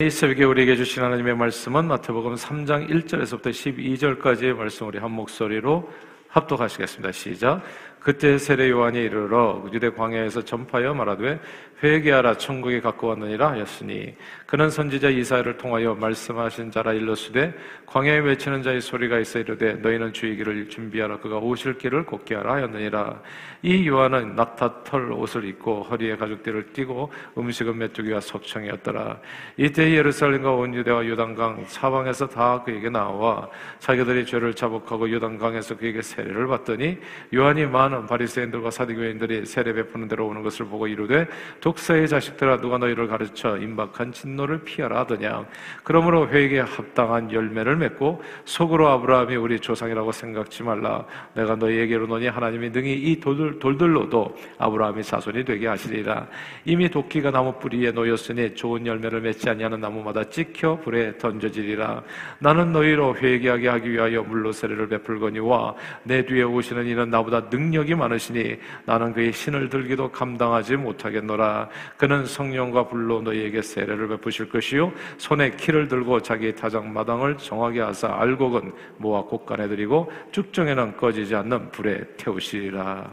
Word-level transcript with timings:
이 0.00 0.10
새벽에 0.10 0.42
우리에게 0.42 0.74
주신 0.74 1.04
하나님의 1.04 1.36
말씀은 1.36 1.84
마태복음 1.84 2.34
3장 2.34 2.90
1절에서부터 2.90 3.50
12절까지의 3.50 4.56
말씀 4.56 4.88
우리 4.88 4.98
한 4.98 5.12
목소리로 5.12 5.88
합독하시겠습니다. 6.26 7.12
시작. 7.12 7.62
그때 8.00 8.36
세례 8.38 8.70
요한이 8.70 8.98
이르러 8.98 9.64
유대 9.72 9.90
광야에서 9.90 10.42
전파하여 10.44 10.94
말하되 10.94 11.38
회개하라 11.82 12.38
천국에 12.38 12.80
가까웠느니라 12.80 13.50
하였으니 13.50 14.14
그는 14.46 14.70
선지자 14.70 15.10
이사야를 15.10 15.56
통하여 15.56 15.94
말씀하신 15.94 16.70
자라 16.70 16.92
일러스되 16.92 17.52
광야에 17.86 18.18
외치는 18.20 18.62
자의 18.62 18.80
소리가 18.80 19.18
있어 19.18 19.38
이르되 19.38 19.74
너희는 19.74 20.12
주의 20.12 20.36
길을 20.36 20.68
준비하라. 20.68 21.18
그가 21.18 21.38
오실 21.38 21.78
길을 21.78 22.04
곱게 22.06 22.34
하라 22.34 22.54
하였느니라. 22.54 23.20
이 23.62 23.88
요한은 23.88 24.36
낙타털 24.36 25.12
옷을 25.12 25.44
입고 25.44 25.82
허리에 25.84 26.16
가죽띠를 26.16 26.72
띠고 26.72 27.12
음식은 27.38 27.78
메뚜기와 27.78 28.20
석청이었더라. 28.20 29.18
이때 29.56 29.92
예루살렘과 29.92 30.52
온 30.52 30.74
유대와 30.74 31.06
요단강 31.06 31.64
사방에서 31.68 32.28
다 32.28 32.62
그에게 32.64 32.90
나와 32.90 33.48
자기들이 33.78 34.26
죄를 34.26 34.54
자복하고 34.54 35.10
요단강에서 35.10 35.76
그에게 35.76 36.02
세례를 36.02 36.46
받더니 36.46 36.98
요한이 37.32 37.66
많은 37.66 38.06
바리새인들과 38.06 38.70
사두개인들이 38.70 39.46
세례 39.46 39.72
베푸는 39.72 40.08
데로 40.08 40.26
오는 40.26 40.42
것을 40.42 40.66
보고 40.66 40.86
이르되 40.86 41.26
독사의 41.64 42.06
자식들아 42.08 42.58
누가 42.58 42.76
너희를 42.76 43.08
가르쳐 43.08 43.56
임박한 43.56 44.12
진노를 44.12 44.64
피하라 44.64 45.00
하더냐? 45.00 45.46
그러므로 45.82 46.28
회개에 46.28 46.60
합당한 46.60 47.32
열매를 47.32 47.76
맺고 47.76 48.22
속으로 48.44 48.86
아브라함이 48.88 49.34
우리 49.36 49.58
조상이라고 49.58 50.12
생각지 50.12 50.62
말라. 50.62 51.06
내가 51.32 51.56
너희에게로 51.56 52.06
노니 52.06 52.26
하나님이 52.26 52.68
능히 52.68 52.92
이 52.92 53.18
돌들, 53.18 53.58
돌들로도 53.60 54.36
아브라함이 54.58 55.02
자손이 55.04 55.46
되게 55.46 55.66
하시리라. 55.66 56.26
이미 56.66 56.90
도끼가 56.90 57.30
나무 57.30 57.58
뿌리에 57.58 57.92
놓였으니 57.92 58.54
좋은 58.54 58.86
열매를 58.86 59.22
맺지 59.22 59.48
아니하는 59.48 59.80
나무마다 59.80 60.22
찍혀 60.24 60.80
불에 60.80 61.16
던져지리라. 61.16 62.02
나는 62.40 62.72
너희로 62.72 63.16
회개하게 63.16 63.68
하기 63.68 63.90
위하여 63.90 64.22
물로 64.22 64.52
세례를 64.52 64.86
베풀거니와 64.88 65.74
내 66.02 66.26
뒤에 66.26 66.42
오시는 66.42 66.86
이는 66.88 67.08
나보다 67.08 67.46
능력이 67.50 67.94
많으시니 67.94 68.58
나는 68.84 69.14
그의 69.14 69.32
신을 69.32 69.70
들기도 69.70 70.12
감당하지 70.12 70.76
못하겠노라 70.76 71.53
그는 71.96 72.26
성령과 72.26 72.88
불로 72.88 73.22
너희에게 73.22 73.62
세례를 73.62 74.08
베푸실 74.08 74.48
것이요 74.48 74.92
손에 75.18 75.50
키를 75.50 75.88
들고 75.88 76.20
자기 76.20 76.54
타작 76.54 76.86
마당을 76.86 77.38
정하게 77.38 77.80
하사 77.80 78.08
알곡은 78.08 78.72
모아 78.98 79.22
곳간에 79.22 79.68
드리고 79.68 80.10
쭉정에는 80.32 80.96
꺼지지 80.96 81.34
않는 81.34 81.70
불에 81.70 82.04
태우시리라 82.16 83.10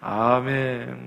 아멘. 0.00 1.06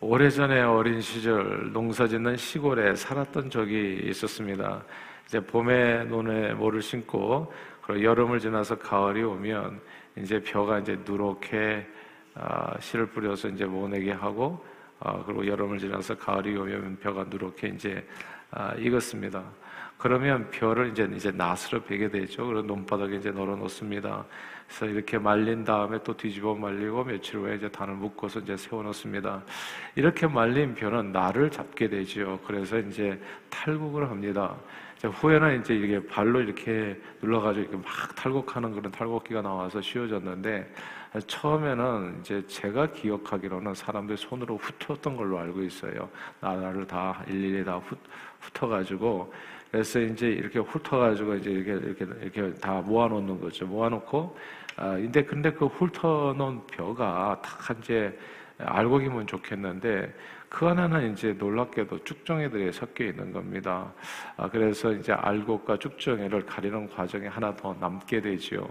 오래전에 0.00 0.60
어린 0.62 1.00
시절 1.00 1.72
농사 1.72 2.06
짓는 2.06 2.36
시골에 2.36 2.94
살았던 2.94 3.50
적이 3.50 4.00
있었습니다. 4.10 4.82
이제 5.26 5.40
봄에 5.40 6.04
논에 6.04 6.52
모를 6.54 6.82
심고 6.82 7.50
그리고 7.86 8.02
여름을 8.02 8.40
지나서 8.40 8.78
가을이 8.78 9.22
오면 9.22 9.80
이제 10.16 10.40
벼가 10.40 10.78
이제 10.78 10.98
누렇게 11.04 11.86
아, 12.34 12.74
씨를 12.80 13.06
뿌려서 13.06 13.48
이제 13.48 13.64
모내게 13.66 14.12
하고 14.12 14.64
아, 15.00 15.22
그리고 15.24 15.46
여름을 15.46 15.78
지나서 15.78 16.16
가을이 16.16 16.56
오면 16.56 16.98
벼가 17.00 17.24
누렇게 17.24 17.68
이제 17.68 18.06
아, 18.50 18.74
익었습니다. 18.78 19.42
그러면 19.98 20.50
벼를 20.50 20.90
이제 20.90 21.08
이제 21.14 21.30
낫으로 21.30 21.82
베게 21.84 22.10
되죠. 22.10 22.46
그리고 22.46 22.62
논바닥에 22.62 23.16
이제 23.16 23.30
널어 23.30 23.54
놓습니다. 23.56 24.24
그래서 24.66 24.86
이렇게 24.86 25.18
말린 25.18 25.64
다음에 25.64 25.98
또 26.02 26.16
뒤집어 26.16 26.54
말리고 26.54 27.04
며칠 27.04 27.36
후에 27.36 27.56
이제 27.56 27.68
단을 27.68 27.94
묶어서 27.94 28.40
이제 28.40 28.56
세워 28.56 28.82
놓습니다. 28.82 29.42
이렇게 29.94 30.26
말린 30.26 30.74
벼는 30.74 31.12
날을 31.12 31.50
잡게 31.50 31.88
되죠. 31.88 32.40
그래서 32.46 32.78
이제 32.78 33.20
탈곡을 33.50 34.10
합니다. 34.10 34.56
후에는 35.08 35.60
이제 35.60 35.74
이게 35.74 36.04
발로 36.06 36.40
이렇게 36.40 37.00
눌러가지고 37.20 37.62
이렇게 37.62 37.76
막 37.76 38.14
탈곡하는 38.14 38.72
그런 38.72 38.90
탈곡기가 38.90 39.42
나와서 39.42 39.80
쉬워졌는데 39.80 40.72
처음에는 41.26 42.18
이제 42.20 42.44
제가 42.46 42.90
기억하기로는 42.92 43.74
사람들이 43.74 44.16
손으로 44.16 44.56
훑었던 44.56 45.16
걸로 45.16 45.38
알고 45.38 45.62
있어요. 45.62 46.08
나라를 46.40 46.86
다 46.86 47.22
일일이 47.28 47.64
다 47.64 47.76
훑, 47.76 47.98
훑어가지고 48.40 49.32
그래서 49.70 50.00
이제 50.00 50.28
이렇게 50.28 50.58
훑어가지고 50.58 51.34
이제 51.36 51.50
이렇게 51.50 51.86
이렇게 51.86 52.04
이렇게 52.20 52.54
다 52.54 52.80
모아놓는 52.80 53.40
거죠. 53.40 53.66
모아놓고 53.66 54.36
아 54.76 54.90
근데 54.92 55.24
근데 55.24 55.52
그 55.52 55.66
훑어놓은 55.66 56.66
벼가 56.66 57.40
딱 57.42 57.78
이제 57.78 58.16
알곡이면 58.58 59.26
좋겠는데 59.26 60.14
그 60.54 60.68
안에는 60.68 61.12
이제 61.12 61.32
놀랍게도 61.32 62.04
쭉정이들이 62.04 62.72
섞여 62.72 63.04
있는 63.04 63.32
겁니다. 63.32 63.92
아, 64.36 64.48
그래서 64.48 64.92
이제 64.92 65.12
알곡과 65.12 65.80
쭉정이를 65.80 66.46
가리는 66.46 66.88
과정이 66.90 67.26
하나 67.26 67.52
더 67.56 67.74
남게 67.80 68.20
되지요. 68.20 68.64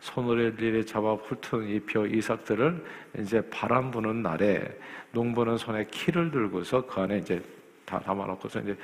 손으로 0.00 0.38
일일이 0.38 0.84
잡아 0.84 1.14
훑은 1.14 1.66
이벼 1.66 2.06
이삭들을 2.06 2.84
이제 3.20 3.40
바람 3.48 3.90
부는 3.90 4.22
날에 4.22 4.78
농부는 5.12 5.56
손에 5.56 5.86
키를 5.86 6.30
들고서 6.30 6.84
그 6.84 7.00
안에 7.00 7.16
이제 7.16 7.42
다 7.86 7.98
담아놓고서 8.00 8.60
이제 8.60 8.76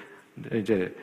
이제 0.55 0.97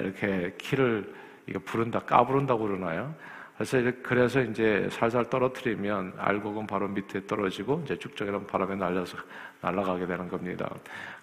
이렇게 0.00 0.52
키를 0.58 1.14
이거 1.46 1.60
부른다 1.60 2.00
까부른다고 2.00 2.66
그러나요? 2.66 3.14
그래서 3.56 3.90
그래서 4.02 4.40
이제 4.42 4.86
살살 4.90 5.30
떨어뜨리면 5.30 6.14
알곡은 6.18 6.66
바로 6.66 6.88
밑에 6.88 7.26
떨어지고 7.26 7.82
이제 7.84 7.98
쭉정이는 7.98 8.46
바람에 8.46 8.76
날려서 8.76 9.16
날아가게 9.62 10.06
되는 10.06 10.28
겁니다. 10.28 10.70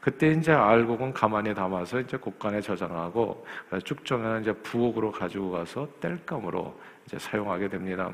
그때 0.02 0.32
이제 0.32 0.52
알곡은 0.52 1.14
가만히 1.14 1.54
담아서 1.54 2.00
이제 2.00 2.18
곡간에 2.18 2.60
저장하고 2.60 3.46
쭉정이는 3.84 4.42
이제 4.42 4.52
부엌으로 4.52 5.12
가지고 5.12 5.52
가서 5.52 5.88
땔감으로 6.00 6.76
이제 7.06 7.20
사용하게 7.20 7.70
됩니다. 7.70 8.10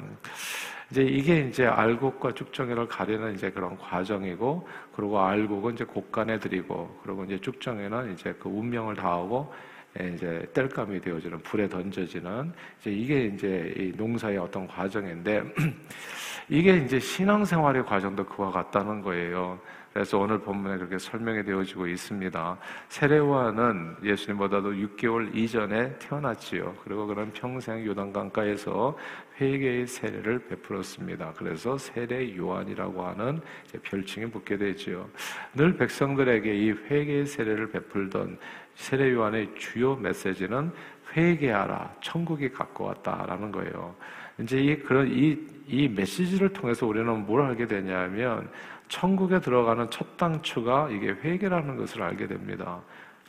이제 0.91 1.03
이게 1.03 1.41
이제 1.41 1.65
알곡과 1.67 2.33
쭉정이를 2.33 2.87
가리는 2.87 3.35
이제 3.35 3.51
그런 3.51 3.77
과정이고, 3.77 4.67
그리고 4.95 5.19
알곡은 5.19 5.75
이제 5.75 5.85
곡간에 5.85 6.39
들이고, 6.39 6.99
그리고 7.03 7.23
이제 7.25 7.39
쭉정이는 7.39 8.13
이제 8.13 8.35
그 8.39 8.49
운명을 8.49 8.95
다하고 8.95 9.53
예, 9.53 9.78
이제 9.95 10.47
뗄감이 10.53 11.01
되어지는 11.01 11.39
불에 11.39 11.67
던져지는 11.67 12.53
이제 12.79 12.91
이게 12.91 13.25
이제 13.25 13.73
이 13.75 13.91
농사의 13.95 14.37
어떤 14.37 14.67
과정인데 14.67 15.43
이게 16.47 16.77
이제 16.77 16.99
신앙생활의 16.99 17.85
과정도 17.85 18.25
그와 18.25 18.51
같다는 18.51 19.01
거예요. 19.01 19.59
그래서 19.93 20.19
오늘 20.19 20.39
본문에 20.39 20.77
그렇게 20.77 20.99
설명이 20.99 21.43
되어지고 21.43 21.87
있습니다. 21.87 22.57
세례와는 22.89 23.97
예수님보다도 24.03 24.71
6개월 24.71 25.35
이전에 25.35 25.97
태어났지요. 25.97 26.75
그리고 26.83 27.07
그는 27.07 27.31
평생 27.33 27.83
요단강가에서 27.85 28.95
회개의 29.41 29.87
세례를 29.87 30.39
베풀었습니다. 30.47 31.33
그래서 31.35 31.77
세례 31.77 32.35
요한이라고 32.37 33.03
하는 33.03 33.41
별칭이 33.81 34.29
붙게 34.29 34.57
되지요. 34.57 35.09
늘 35.55 35.75
백성들에게 35.75 36.55
이 36.55 36.71
회개의 36.71 37.25
세례를 37.25 37.71
베풀던 37.71 38.37
세례 38.79 39.11
요한의 39.11 39.55
주요 39.57 39.93
메시지는 39.97 40.71
회개하라, 41.13 41.95
천국이 41.99 42.49
가까웠다라는 42.49 43.51
거예요. 43.51 43.93
이제 44.39 44.57
이 44.57 44.79
그런 44.79 45.05
이, 45.07 45.37
이 45.67 45.89
메시지를 45.89 46.53
통해서 46.53 46.87
우리는 46.87 47.25
뭘 47.25 47.41
알게 47.41 47.67
되냐면 47.67 48.49
천국에 48.87 49.41
들어가는 49.41 49.89
첫 49.89 50.15
단추가 50.15 50.87
이게 50.89 51.09
회개라는 51.09 51.75
것을 51.75 52.01
알게 52.01 52.27
됩니다. 52.27 52.81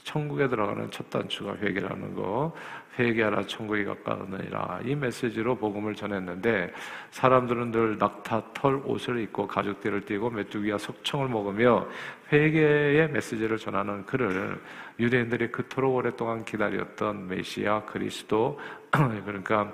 천국에 0.04 0.48
들어가는 0.48 0.90
첫 0.90 1.08
단추가 1.10 1.56
회개라는 1.56 2.14
거, 2.14 2.54
회개하라 2.98 3.46
천국이 3.46 3.84
가까우니라. 3.84 4.80
이 4.84 4.94
메시지로 4.94 5.56
복음을 5.56 5.94
전했는데 5.94 6.72
사람들은 7.10 7.70
늘 7.70 7.98
낙타 7.98 8.52
털 8.54 8.80
옷을 8.84 9.20
입고 9.20 9.46
가죽띠를 9.46 10.04
띠고 10.04 10.30
메뚜기와 10.30 10.78
석청을 10.78 11.28
먹으며 11.28 11.86
회개의 12.32 13.10
메시지를 13.10 13.58
전하는 13.58 14.04
그를 14.04 14.60
유대인들이 14.98 15.50
그토록 15.50 15.94
오랫동안 15.94 16.44
기다렸던 16.44 17.28
메시아 17.28 17.84
그리스도. 17.84 18.58
그러니까 18.90 19.72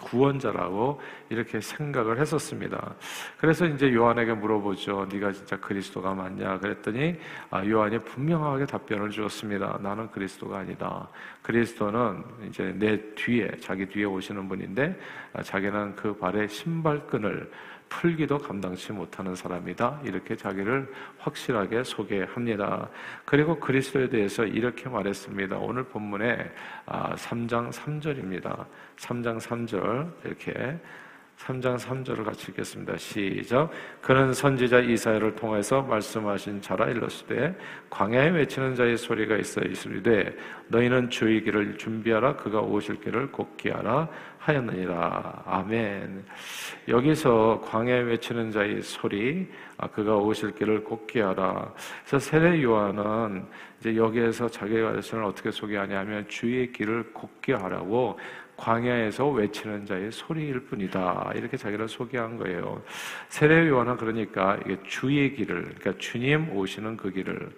구원자라고 0.00 1.00
이렇게 1.30 1.60
생각을 1.60 2.20
했었습니다. 2.20 2.94
그래서 3.38 3.66
이제 3.66 3.92
요한에게 3.92 4.34
물어보죠. 4.34 5.08
네가 5.10 5.32
진짜 5.32 5.58
그리스도가 5.58 6.14
맞냐? 6.14 6.58
그랬더니 6.58 7.16
아, 7.50 7.64
요한이 7.64 8.02
분명하게 8.04 8.66
답변을 8.66 9.10
주었습니다. 9.10 9.78
나는 9.82 10.10
그리스도가 10.10 10.58
아니다. 10.58 11.08
그리스도는 11.42 12.24
이제 12.48 12.74
내 12.76 13.14
뒤에 13.14 13.50
자기 13.60 13.86
뒤에 13.86 14.04
오시는 14.04 14.48
분인데 14.48 14.98
아, 15.32 15.42
자기는 15.42 15.96
그 15.96 16.16
발에 16.16 16.46
신발끈을 16.46 17.50
풀기도 17.88 18.38
감당치 18.38 18.92
못하는 18.92 19.34
사람이다. 19.34 20.00
이렇게 20.04 20.36
자기를 20.36 20.92
확실하게 21.18 21.84
소개합니다. 21.84 22.88
그리고 23.24 23.58
그리스도에 23.58 24.08
대해서 24.08 24.44
이렇게 24.44 24.88
말했습니다. 24.88 25.56
오늘 25.58 25.84
본문에 25.84 26.50
3장 26.86 27.66
아, 27.66 27.70
3절입니다. 27.70 28.66
3장 28.96 29.40
3절 29.40 30.10
이렇게 30.24 30.78
3장 31.38 31.78
3절을 31.78 32.24
같이 32.24 32.50
읽겠습니다. 32.50 32.96
시작. 32.96 33.70
그는 34.00 34.32
선지자 34.32 34.80
이사야를 34.80 35.34
통해서 35.36 35.82
말씀하신 35.82 36.62
자라 36.62 36.86
일렀으되 36.88 37.56
광야에 37.90 38.30
외치는 38.30 38.74
자의 38.74 38.96
소리가 38.96 39.36
있어 39.36 39.60
있으되 39.60 40.34
너희는 40.68 41.10
주의 41.10 41.42
길을 41.42 41.76
준비하라 41.76 42.36
그가 42.36 42.60
오실 42.60 43.00
길을 43.00 43.32
곱게 43.32 43.70
하라 43.70 44.08
하였느니라. 44.38 45.42
아멘. 45.44 46.24
여기서 46.88 47.62
광야에 47.64 48.02
외치는 48.02 48.52
자의 48.52 48.80
소리, 48.80 49.48
아, 49.76 49.88
그가 49.88 50.16
오실 50.16 50.54
길을 50.54 50.84
곱게 50.84 51.20
하라. 51.20 51.72
그래서 52.06 52.18
세례 52.18 52.62
요한은 52.62 53.44
이제 53.80 53.96
여기에서 53.96 54.48
자기가 54.48 54.94
자신을 54.94 55.24
어떻게 55.24 55.50
소개하냐면 55.50 56.26
주의 56.28 56.72
길을 56.72 57.12
곱게 57.12 57.54
하라고 57.54 58.18
광야에서 58.56 59.28
외치는 59.28 59.86
자의 59.86 60.10
소리일 60.10 60.60
뿐이다. 60.60 61.32
이렇게 61.34 61.56
자기를 61.56 61.88
소개한 61.88 62.36
거예요. 62.36 62.82
세례 63.28 63.68
요한은 63.68 63.96
그러니까 63.96 64.58
이게 64.64 64.78
주의 64.86 65.34
길을, 65.34 65.62
그러니까 65.62 65.94
주님 65.98 66.50
오시는 66.56 66.96
그 66.96 67.10
길을 67.10 67.50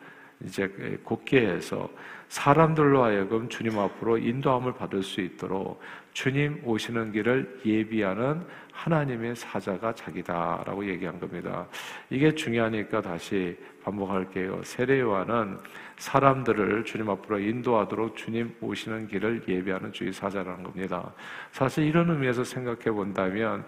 이제 0.44 0.68
곱게 1.04 1.46
해서 1.46 1.90
사람들로 2.28 3.02
하여금 3.02 3.48
주님 3.48 3.78
앞으로 3.78 4.18
인도함을 4.18 4.74
받을 4.74 5.02
수 5.02 5.20
있도록 5.20 5.80
주님 6.18 6.60
오시는 6.64 7.12
길을 7.12 7.60
예비하는 7.64 8.44
하나님의 8.72 9.36
사자가 9.36 9.94
자기다라고 9.94 10.84
얘기한 10.88 11.20
겁니다. 11.20 11.64
이게 12.10 12.34
중요하니까 12.34 13.00
다시 13.00 13.56
반복할게요. 13.84 14.60
세례 14.64 14.98
요한은 14.98 15.58
사람들을 15.96 16.84
주님 16.84 17.08
앞으로 17.10 17.38
인도하도록 17.38 18.16
주님 18.16 18.52
오시는 18.60 19.06
길을 19.06 19.44
예비하는 19.46 19.92
주의 19.92 20.12
사자라는 20.12 20.64
겁니다. 20.64 21.12
사실 21.52 21.84
이런 21.84 22.10
의미에서 22.10 22.42
생각해 22.42 22.90
본다면 22.90 23.64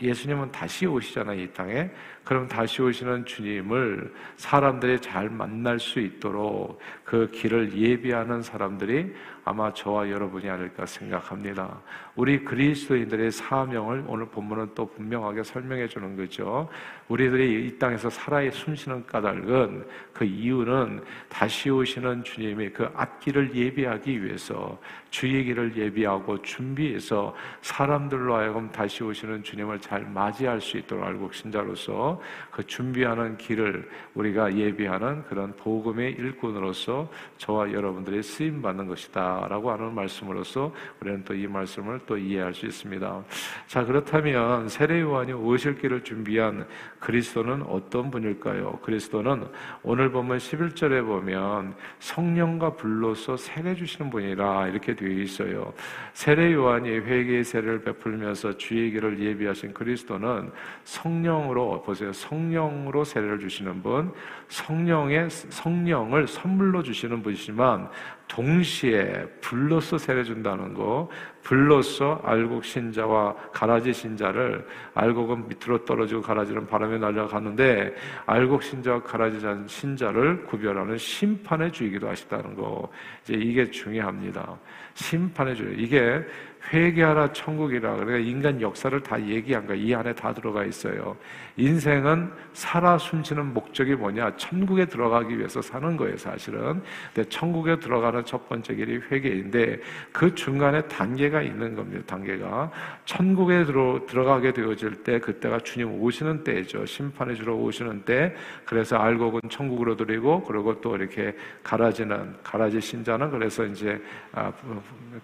예수님은 0.00 0.52
다시 0.52 0.86
오시잖아요, 0.86 1.40
이 1.40 1.52
땅에. 1.52 1.90
그럼 2.24 2.48
다시 2.48 2.80
오시는 2.80 3.26
주님을 3.26 4.12
사람들이 4.36 5.00
잘 5.00 5.28
만날 5.28 5.78
수 5.78 6.00
있도록 6.00 6.78
그 7.04 7.30
길을 7.30 7.76
예비하는 7.76 8.42
사람들이 8.42 9.14
아마 9.50 9.74
저와 9.74 10.08
여러분이 10.08 10.48
아닐까 10.48 10.86
생각합니다. 10.86 11.80
우리 12.14 12.44
그리스도인들의 12.44 13.32
사명을 13.32 14.04
오늘 14.06 14.26
본문은 14.26 14.70
또 14.74 14.86
분명하게 14.86 15.42
설명해 15.42 15.88
주는 15.88 16.16
거죠. 16.16 16.68
우리들이 17.08 17.66
이 17.66 17.78
땅에서 17.78 18.08
살아 18.08 18.48
숨쉬는 18.48 19.06
까닭은 19.06 19.86
그 20.12 20.24
이유는 20.24 21.02
다시 21.28 21.70
오시는 21.70 22.22
주님의 22.22 22.72
그 22.72 22.88
앞길을 22.94 23.54
예비하기 23.54 24.22
위해서 24.24 24.78
주의 25.10 25.42
길을 25.44 25.76
예비하고 25.76 26.40
준비해서 26.42 27.34
사람들로 27.62 28.36
하여금 28.36 28.70
다시 28.70 29.02
오시는 29.02 29.42
주님을 29.42 29.80
잘 29.80 30.04
맞이할 30.04 30.60
수 30.60 30.78
있도록 30.78 31.04
알고 31.04 31.32
신자로서 31.32 32.20
그 32.52 32.64
준비하는 32.64 33.36
길을 33.38 33.88
우리가 34.14 34.54
예비하는 34.54 35.24
그런 35.24 35.56
복음의 35.56 36.12
일꾼으로서 36.12 37.10
저와 37.38 37.72
여러분들이 37.72 38.22
쓰임 38.22 38.62
받는 38.62 38.86
것이다라고 38.86 39.72
하는 39.72 39.94
말씀으로서 39.94 40.72
우리는 41.00 41.24
또 41.24 41.40
이 41.40 41.46
말씀을 41.46 41.99
또 42.06 42.16
이해할 42.16 42.54
수 42.54 42.66
있습니다. 42.66 43.24
자 43.66 43.84
그렇다면 43.84 44.68
세례 44.68 45.00
요한이 45.00 45.32
오실 45.32 45.78
길을 45.78 46.04
준비한 46.04 46.66
그리스도는 46.98 47.62
어떤 47.62 48.10
분일까요? 48.10 48.78
그리스도는 48.82 49.46
오늘 49.82 50.10
보면 50.10 50.38
11절에 50.38 51.04
보면 51.04 51.74
성령과 51.98 52.76
불로서 52.76 53.36
세례 53.36 53.74
주시는 53.74 54.10
분이라 54.10 54.68
이렇게 54.68 54.94
되어 54.94 55.08
있어요. 55.08 55.72
세례 56.12 56.52
요한이 56.52 56.88
회개의 56.90 57.44
세례를 57.44 57.82
베풀면서 57.82 58.56
주의 58.56 58.90
길을 58.90 59.18
예비하신 59.18 59.72
그리스도는 59.72 60.50
성령으로 60.84 61.82
보세요. 61.82 62.12
성령으로 62.12 63.04
세례를 63.04 63.38
주시는 63.38 63.82
분, 63.82 64.12
성령의 64.50 65.30
성령을 65.30 66.26
선물로 66.26 66.82
주시는 66.82 67.22
분이지만 67.22 67.88
동시에 68.26 69.24
불로서 69.40 69.96
세례 69.96 70.22
준다는 70.22 70.74
거, 70.74 71.08
불로서 71.42 72.20
알곡 72.24 72.64
신자와 72.64 73.34
가라지 73.52 73.92
신자를 73.92 74.66
알곡은 74.94 75.48
밑으로 75.48 75.84
떨어지고 75.84 76.20
가라지는 76.20 76.66
바람에 76.66 76.98
날아가는데 76.98 77.94
알곡 78.26 78.62
신자와 78.62 79.02
가라지 79.02 79.40
신자를 79.66 80.44
구별하는 80.46 80.98
심판의 80.98 81.72
주이기도 81.72 82.08
하시다는 82.08 82.54
거. 82.54 82.88
이제 83.22 83.34
이게 83.34 83.70
중요합니다. 83.70 84.58
심판의 84.94 85.56
주. 85.56 85.72
이게 85.76 86.24
회개하라 86.72 87.32
천국이라 87.32 87.96
그러니까 87.96 88.18
인간 88.18 88.60
역사를 88.60 88.98
다 89.02 89.20
얘기한 89.20 89.66
거야. 89.66 89.76
이 89.76 89.94
안에 89.94 90.14
다 90.14 90.32
들어가 90.32 90.64
있어요. 90.64 91.16
인생은 91.56 92.30
살아 92.52 92.96
숨쉬는 92.98 93.52
목적이 93.52 93.94
뭐냐? 93.94 94.36
천국에 94.36 94.86
들어가기 94.86 95.38
위해서 95.38 95.60
사는 95.60 95.96
거예요, 95.96 96.16
사실은. 96.16 96.82
근데 97.14 97.28
천국에 97.28 97.78
들어가는 97.78 98.24
첫 98.24 98.48
번째 98.48 98.74
길이 98.74 99.00
회개인데 99.10 99.80
그 100.12 100.34
중간에 100.34 100.82
단계가 100.82 101.42
있는 101.42 101.74
겁니다. 101.74 102.02
단계가 102.06 102.70
천국에 103.04 103.64
들어 103.64 104.00
들어가게 104.06 104.52
되어질 104.52 105.02
때 105.02 105.18
그때가 105.18 105.60
주님 105.60 106.00
오시는 106.00 106.44
때죠. 106.44 106.86
심판에 106.86 107.34
주러 107.34 107.54
오시는 107.54 108.04
때. 108.04 108.34
그래서 108.64 108.96
알곡은 108.96 109.40
천국으로 109.48 109.96
드리고 109.96 110.42
그리고 110.44 110.80
또 110.80 110.96
이렇게 110.96 111.34
가라지는 111.62 112.34
가라지 112.42 112.80
신자는 112.80 113.30
그래서 113.30 113.64
이제 113.64 114.00
아, 114.32 114.52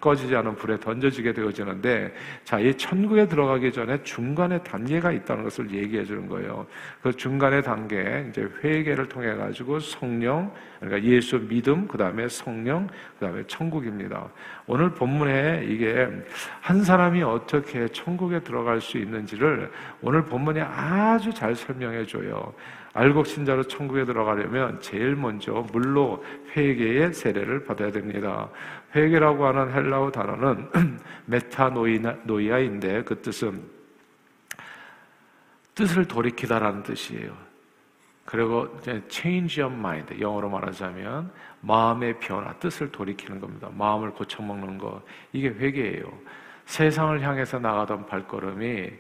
꺼지지 0.00 0.34
않은 0.36 0.56
불에 0.56 0.78
던져지게 0.78 1.25
되어지는데 1.32 2.14
자, 2.44 2.58
이 2.58 2.74
천국에 2.74 3.26
들어가기 3.26 3.72
전에 3.72 4.02
중간에 4.02 4.62
단계가 4.62 5.12
있다는 5.12 5.44
것을 5.44 5.70
얘기해 5.70 6.04
주는 6.04 6.28
거예요. 6.28 6.66
그 7.02 7.12
중간의 7.12 7.62
단계 7.62 8.26
이제 8.28 8.48
회개를 8.62 9.08
통해 9.08 9.34
가지고 9.34 9.78
성령 9.80 10.52
그러니까 10.80 11.08
예수 11.10 11.38
믿음 11.38 11.86
그다음에 11.86 12.28
성령 12.28 12.88
그다음에 13.18 13.42
천국입니다. 13.46 14.28
오늘 14.66 14.90
본문에 14.90 15.66
이게 15.68 16.08
한 16.60 16.82
사람이 16.82 17.22
어떻게 17.22 17.88
천국에 17.88 18.40
들어갈 18.40 18.80
수 18.80 18.98
있는지를 18.98 19.70
오늘 20.02 20.24
본문에 20.24 20.60
아주 20.60 21.32
잘 21.32 21.54
설명해 21.54 22.06
줘요. 22.06 22.52
알곡 22.96 23.26
신자로 23.26 23.64
천국에 23.64 24.06
들어가려면 24.06 24.80
제일 24.80 25.16
먼저 25.16 25.66
물로 25.70 26.24
회개의 26.56 27.12
세례를 27.12 27.64
받아야 27.64 27.90
됩니다. 27.92 28.48
회개라고 28.94 29.46
하는 29.46 29.72
헬라어 29.72 30.10
단어는 30.10 30.98
메타노이아인데 31.26 33.04
그 33.04 33.20
뜻은 33.20 33.62
뜻을 35.74 36.06
돌이키다라는 36.06 36.82
뜻이에요. 36.82 37.36
그리고 38.24 38.68
change 39.08 39.62
of 39.62 39.72
mind 39.72 40.20
영어로 40.20 40.48
말하자면 40.50 41.30
마음의 41.60 42.18
변화, 42.18 42.52
뜻을 42.54 42.90
돌이키는 42.90 43.40
겁니다. 43.40 43.68
마음을 43.72 44.10
고쳐먹는 44.12 44.78
거 44.78 45.02
이게 45.32 45.48
회개예요. 45.48 46.04
세상을 46.64 47.20
향해서 47.22 47.58
나가던 47.58 48.06
발걸음이 48.06 48.90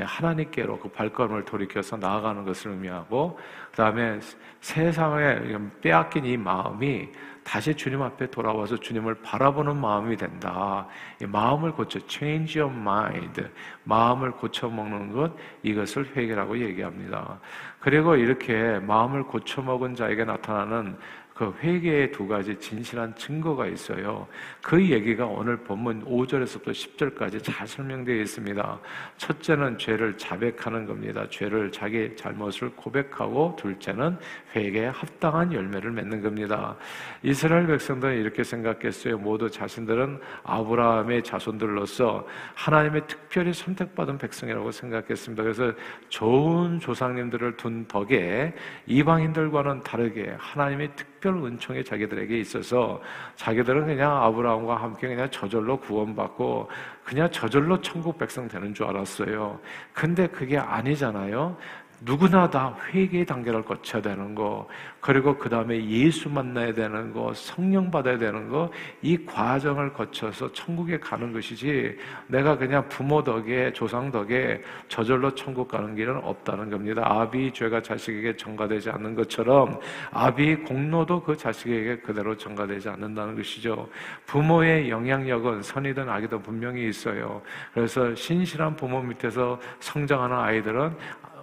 하나님께로 0.00 0.78
그 0.78 0.88
발걸음을 0.88 1.44
돌이켜서 1.44 1.96
나아가는 1.96 2.44
것을 2.44 2.72
의미하고 2.72 3.38
그 3.70 3.76
다음에 3.76 4.18
세상에 4.60 5.56
빼앗긴 5.80 6.24
이 6.24 6.36
마음이 6.36 7.08
다시 7.44 7.74
주님 7.74 8.00
앞에 8.00 8.30
돌아와서 8.30 8.76
주님을 8.78 9.16
바라보는 9.16 9.76
마음이 9.76 10.16
된다. 10.16 10.86
이 11.20 11.26
마음을 11.26 11.72
고쳐 11.72 12.00
change 12.08 12.60
your 12.60 12.74
mind 12.74 13.44
마음을 13.84 14.32
고쳐 14.32 14.68
먹는 14.68 15.12
것 15.12 15.32
이것을 15.62 16.16
회개라고 16.16 16.58
얘기합니다. 16.58 17.38
그리고 17.80 18.16
이렇게 18.16 18.78
마음을 18.78 19.24
고쳐 19.24 19.60
먹은 19.60 19.94
자에게 19.94 20.24
나타나는 20.24 20.96
그 21.34 21.52
회개의 21.60 22.12
두 22.12 22.28
가지 22.28 22.56
진실한 22.60 23.12
증거가 23.16 23.66
있어요. 23.66 24.28
그 24.62 24.80
얘기가 24.88 25.26
오늘 25.26 25.56
본문 25.56 26.04
5절에서부터 26.04 26.68
10절까지 26.68 27.42
잘 27.42 27.66
설명되어 27.66 28.14
있습니다. 28.14 28.80
첫째는 29.16 29.76
죄를 29.76 30.16
자백하는 30.16 30.86
겁니다. 30.86 31.26
죄를 31.28 31.72
자기 31.72 32.14
잘못을 32.14 32.70
고백하고 32.76 33.56
둘째는 33.58 34.16
회개에 34.54 34.86
합당한 34.86 35.52
열매를 35.52 35.90
맺는 35.90 36.22
겁니다. 36.22 36.76
이스라엘 37.24 37.66
백성들은 37.66 38.16
이렇게 38.16 38.44
생각했어요. 38.44 39.18
모두 39.18 39.50
자신들은 39.50 40.20
아브라함의 40.44 41.24
자손들로서 41.24 42.28
하나님의 42.54 43.08
특별히 43.08 43.52
선택받은 43.52 44.18
백성이라고 44.18 44.70
생각했습니다. 44.70 45.42
그래서 45.42 45.72
좋은 46.10 46.78
조상님들을 46.78 47.56
둔 47.56 47.88
덕에 47.88 48.54
이방인들과는 48.86 49.80
다르게 49.82 50.36
하나님의 50.38 50.90
특 50.94 51.13
특별 51.24 51.42
은총이 51.42 51.82
자기들에게 51.84 52.38
있어서 52.40 53.00
자기들은 53.36 53.86
그냥 53.86 54.22
아브라함과 54.24 54.76
함께 54.76 55.08
그냥 55.08 55.30
저절로 55.30 55.78
구원받고 55.78 56.68
그냥 57.02 57.30
저절로 57.30 57.80
천국 57.80 58.18
백성 58.18 58.46
되는 58.46 58.74
줄 58.74 58.84
알았어요. 58.86 59.58
근데 59.94 60.26
그게 60.26 60.58
아니잖아요. 60.58 61.56
누구나 62.00 62.50
다 62.50 62.76
회개의 62.90 63.24
단계를 63.24 63.62
거쳐야 63.62 64.02
되는 64.02 64.34
거, 64.34 64.68
그리고 65.00 65.36
그 65.36 65.48
다음에 65.48 65.84
예수 65.86 66.28
만나야 66.30 66.72
되는 66.72 67.12
거, 67.12 67.32
성령 67.34 67.90
받아야 67.90 68.18
되는 68.18 68.48
거, 68.48 68.70
이 69.02 69.24
과정을 69.24 69.92
거쳐서 69.92 70.52
천국에 70.52 70.98
가는 70.98 71.32
것이지, 71.32 71.96
내가 72.26 72.56
그냥 72.56 72.88
부모 72.88 73.22
덕에, 73.22 73.72
조상 73.72 74.10
덕에 74.10 74.62
저절로 74.88 75.34
천국 75.34 75.68
가는 75.68 75.94
길은 75.94 76.16
없다는 76.16 76.70
겁니다. 76.70 77.02
아비 77.04 77.52
죄가 77.52 77.82
자식에게 77.82 78.36
전가되지 78.36 78.90
않는 78.90 79.14
것처럼, 79.14 79.78
아비 80.10 80.56
공로도 80.56 81.22
그 81.22 81.36
자식에게 81.36 81.98
그대로 81.98 82.36
전가되지 82.36 82.88
않는다는 82.88 83.36
것이죠. 83.36 83.88
부모의 84.26 84.90
영향력은 84.90 85.62
선이든 85.62 86.08
악이든 86.08 86.42
분명히 86.42 86.88
있어요. 86.88 87.42
그래서 87.72 88.14
신실한 88.14 88.76
부모 88.76 89.02
밑에서 89.02 89.60
성장하는 89.80 90.36
아이들은 90.36 90.96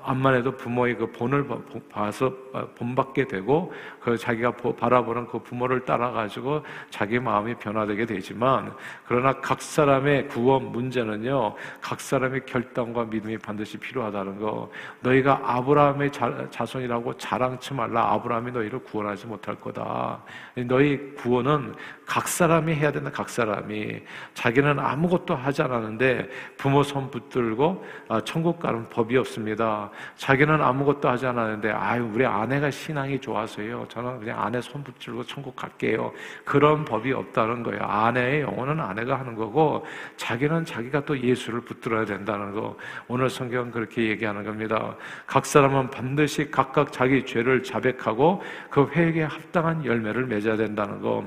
암만 0.03 0.36
해도 0.36 0.55
부모의 0.55 0.98
그 0.98 1.12
본을 1.12 1.48
봐서 1.89 2.34
어, 2.53 2.67
본받게 2.75 3.27
되고 3.27 3.72
그 4.00 4.17
자기가 4.17 4.51
바라보는 4.51 5.27
그 5.27 5.39
부모를 5.39 5.86
따라 5.86 6.12
가지고 6.12 6.63
자기 6.89 7.20
마음이 7.20 7.55
변화되게 7.55 8.05
되지만 8.05 8.74
그러나 9.05 9.34
각 9.34 9.62
사람의 9.62 10.27
구원 10.27 10.72
문제는요 10.72 11.55
각 11.81 12.01
사람의 12.01 12.46
결단과 12.46 13.05
믿음이 13.05 13.38
반드시 13.38 13.77
필요하다는 13.77 14.39
거. 14.39 14.70
너희가 15.01 15.41
아브라함의 15.43 16.12
자, 16.12 16.65
손이라고 16.65 17.17
자랑치 17.17 17.74
말라 17.74 18.13
아브라함이 18.13 18.51
너희를 18.51 18.79
구원하지 18.79 19.27
못할 19.27 19.55
거다. 19.55 20.24
너희 20.67 21.13
구원은 21.15 21.75
각 22.05 22.27
사람이 22.27 22.74
해야 22.74 22.91
된다 22.91 23.12
각 23.13 23.29
사람이. 23.29 24.01
자기는 24.34 24.79
아무것도 24.79 25.36
하지 25.36 25.62
않았는데 25.62 26.29
부모 26.58 26.84
손 26.84 27.10
붙들고 27.12 27.86
아, 28.10 28.22
천국 28.22 28.60
가는 28.60 28.88
법이 28.89 29.17
없습니다 29.17 29.90
자기는 30.17 30.62
아무것도 30.62 31.10
하지 31.10 31.25
않았는데 31.25 31.71
아유 31.71 32.10
우리 32.13 32.25
아내가 32.25 32.69
신앙이 32.69 33.19
좋아서요. 33.19 33.86
저는 33.89 34.19
그냥 34.19 34.41
아내 34.41 34.62
손 34.62 34.83
붙들고 34.83 35.24
천국 35.25 35.55
갈게요. 35.55 36.12
그런 36.45 36.86
법이 36.86 37.13
없다는 37.13 37.63
거예요. 37.63 37.81
아내의 37.83 38.41
영혼은 38.41 38.79
아내가 38.79 39.19
하는 39.19 39.36
거고 39.36 39.86
자기는 40.17 40.65
자기가 40.65 41.05
또 41.05 41.19
예수를 41.19 41.62
붙들어야 41.62 42.05
된다는 42.05 42.53
거. 42.53 42.75
오늘 43.07 43.29
성경은 43.29 43.71
그렇게 43.71 44.10
얘기하는 44.10 44.43
겁니다. 44.43 44.95
각 45.25 45.45
사람은 45.45 45.89
반드시 45.89 46.50
각각 46.51 46.91
자기 46.91 47.25
죄를 47.25 47.63
자백하고 47.63 48.41
그 48.69 48.89
회개에 48.93 49.24
합당한 49.24 49.86
열매를 49.86 50.25
맺어야 50.25 50.57
된다는 50.57 51.01
거. 51.01 51.24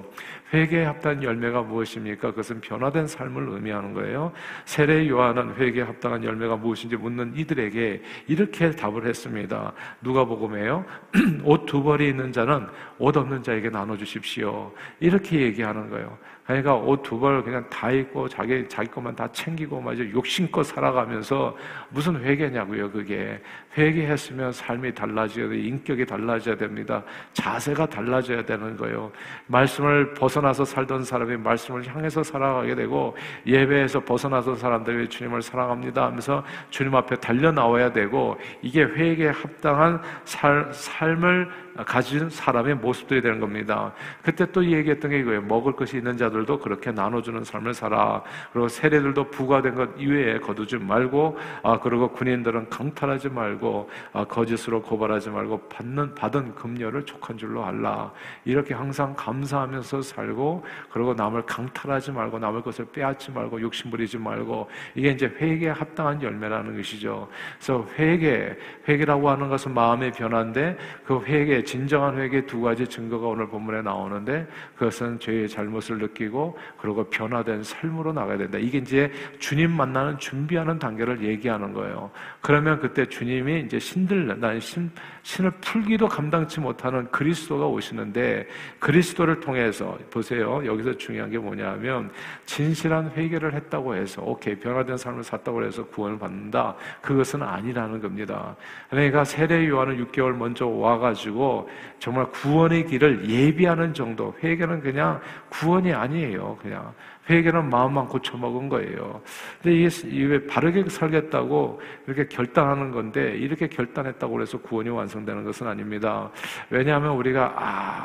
회개에 0.54 0.84
합당한 0.84 1.22
열매가 1.22 1.62
무엇입니까? 1.62 2.30
그것은 2.30 2.60
변화된 2.60 3.08
삶을 3.08 3.48
의미하는 3.48 3.92
거예요. 3.92 4.32
세례 4.64 5.08
요한은 5.08 5.56
회개에 5.56 5.82
합당한 5.82 6.22
열매가 6.22 6.56
무엇인지 6.56 6.96
묻는 6.96 7.32
이들에게 7.34 8.02
이렇게 8.28 8.70
답을 8.70 9.06
했습니다. 9.06 9.72
누가복음에요. 10.00 10.84
옷 11.44 11.66
두 11.66 11.82
벌이 11.82 12.08
있는 12.08 12.30
자는 12.30 12.66
옷 12.98 13.16
없는 13.16 13.42
자에게 13.42 13.70
나눠 13.70 13.96
주십시오. 13.96 14.72
이렇게 15.00 15.40
얘기하는 15.40 15.90
거예요. 15.90 16.16
그러니까 16.46 16.74
옷 16.74 17.02
두 17.02 17.18
벌 17.18 17.42
그냥 17.42 17.64
다 17.70 17.90
입고 17.90 18.28
자기 18.28 18.68
자기 18.68 18.90
것만 18.90 19.16
다 19.16 19.26
챙기고 19.32 19.80
마저 19.80 20.04
욕심껏 20.10 20.64
살아가면서 20.66 21.56
무슨 21.88 22.22
회개냐고요, 22.22 22.90
그게. 22.90 23.40
회개했으면 23.78 24.52
삶이 24.52 24.94
달라져야 24.94 25.48
돼, 25.48 25.58
인격이 25.58 26.04
달라져야 26.04 26.54
됩니다. 26.56 27.02
자세가 27.32 27.86
달라져야 27.86 28.44
되는 28.44 28.76
거예요. 28.76 29.10
말씀을 29.46 30.12
벗어나서 30.14 30.66
살던 30.66 31.04
사람이 31.04 31.38
말씀을 31.38 31.86
향해서 31.86 32.22
살아가게 32.22 32.74
되고 32.74 33.16
예배에서 33.46 34.00
벗어나서 34.04 34.54
사람들이 34.54 35.08
주님을 35.08 35.40
사랑합니다 35.42 36.04
하면서 36.06 36.44
주님 36.70 36.94
앞에 36.94 37.16
달려 37.16 37.50
나와야 37.52 37.90
되고 37.90 38.38
이게 38.60 38.82
회개에 38.82 39.28
합당한 39.30 40.00
살, 40.24 40.68
삶을 40.72 41.63
가진 41.82 42.30
사람의 42.30 42.76
모습들이 42.76 43.20
되는 43.20 43.40
겁니다. 43.40 43.92
그때 44.22 44.46
또 44.52 44.64
얘기했던 44.64 45.10
게 45.10 45.18
이거예요. 45.18 45.42
먹을 45.42 45.72
것이 45.72 45.96
있는 45.96 46.16
자들도 46.16 46.60
그렇게 46.60 46.92
나눠주는 46.92 47.42
삶을 47.42 47.74
살아. 47.74 48.22
그리고 48.52 48.68
세례들도 48.68 49.30
부과된 49.30 49.74
것 49.74 49.90
이외에 49.98 50.38
거두지 50.38 50.76
말고, 50.76 51.36
아, 51.62 51.80
그리고 51.80 52.08
군인들은 52.12 52.70
강탈하지 52.70 53.30
말고, 53.30 53.90
아, 54.12 54.24
거짓으로 54.24 54.82
고발하지 54.82 55.30
말고, 55.30 55.68
받는, 55.68 56.14
받은 56.14 56.54
금료를 56.54 57.04
촉한 57.04 57.36
줄로 57.36 57.64
알라. 57.64 58.12
이렇게 58.44 58.72
항상 58.72 59.14
감사하면서 59.16 60.02
살고, 60.02 60.64
그리고 60.92 61.14
남을 61.14 61.42
강탈하지 61.42 62.12
말고, 62.12 62.38
남의 62.38 62.62
것을 62.62 62.84
빼앗지 62.92 63.32
말고, 63.32 63.60
욕심 63.60 63.90
부리지 63.90 64.18
말고, 64.18 64.68
이게 64.94 65.10
이제 65.10 65.26
회개에 65.26 65.70
합당한 65.70 66.22
열매라는 66.22 66.76
것이죠. 66.76 67.28
그래서 67.58 67.86
회개, 67.98 68.56
회개라고 68.88 69.28
하는 69.28 69.48
것은 69.48 69.74
마음의 69.74 70.12
변화인데, 70.12 70.76
그 71.04 71.20
회개, 71.24 71.63
진정한 71.64 72.18
회개 72.18 72.46
두 72.46 72.60
가지 72.60 72.86
증거가 72.86 73.26
오늘 73.28 73.48
본문에 73.48 73.82
나오는데 73.82 74.46
그것은 74.76 75.18
죄의 75.18 75.48
잘못을 75.48 75.98
느끼고 75.98 76.56
그리고 76.78 77.04
변화된 77.04 77.62
삶으로 77.62 78.12
나가야 78.12 78.38
된다. 78.38 78.58
이게 78.58 78.78
이제 78.78 79.10
주님 79.38 79.70
만나는 79.70 80.18
준비하는 80.18 80.78
단계를 80.78 81.22
얘기하는 81.22 81.72
거예요. 81.72 82.10
그러면 82.40 82.78
그때 82.80 83.06
주님이 83.06 83.62
이제 83.62 83.78
신들 83.78 84.38
난 84.40 84.60
신, 84.60 84.90
신을 85.24 85.52
풀기도 85.52 86.06
감당치 86.06 86.60
못하는 86.60 87.10
그리스도가 87.10 87.66
오시는데 87.66 88.46
그리스도를 88.78 89.40
통해서 89.40 89.98
보세요. 90.10 90.64
여기서 90.64 90.98
중요한 90.98 91.30
게 91.30 91.38
뭐냐면 91.38 92.10
진실한 92.44 93.10
회개를 93.16 93.54
했다고 93.54 93.96
해서 93.96 94.22
오케이 94.22 94.54
변화된 94.54 94.98
삶을 94.98 95.24
샀다고 95.24 95.64
해서 95.64 95.82
구원을 95.86 96.18
받는다. 96.18 96.76
그것은 97.00 97.42
아니라는 97.42 98.02
겁니다. 98.02 98.54
그러니까 98.90 99.24
세례 99.24 99.66
요한은 99.66 100.04
6개월 100.04 100.36
먼저 100.36 100.66
와가지고 100.66 101.70
정말 101.98 102.26
구원의 102.30 102.84
길을 102.86 103.28
예비하는 103.28 103.94
정도. 103.94 104.34
회개는 104.42 104.82
그냥 104.82 105.22
구원이 105.48 105.90
아니에요. 105.94 106.58
그냥 106.60 106.92
회개는 107.28 107.68
마음만 107.68 108.06
고쳐먹은 108.06 108.68
거예요. 108.68 109.20
근데 109.60 109.76
이게 109.76 110.24
왜 110.24 110.46
바르게 110.46 110.88
살겠다고 110.88 111.80
이렇게 112.06 112.26
결단하는 112.28 112.90
건데 112.92 113.36
이렇게 113.36 113.66
결단했다고 113.66 114.40
해서 114.40 114.58
구원이 114.58 114.90
완성되는 114.90 115.42
것은 115.42 115.66
아닙니다. 115.66 116.30
왜냐하면 116.70 117.16
우리가 117.16 117.54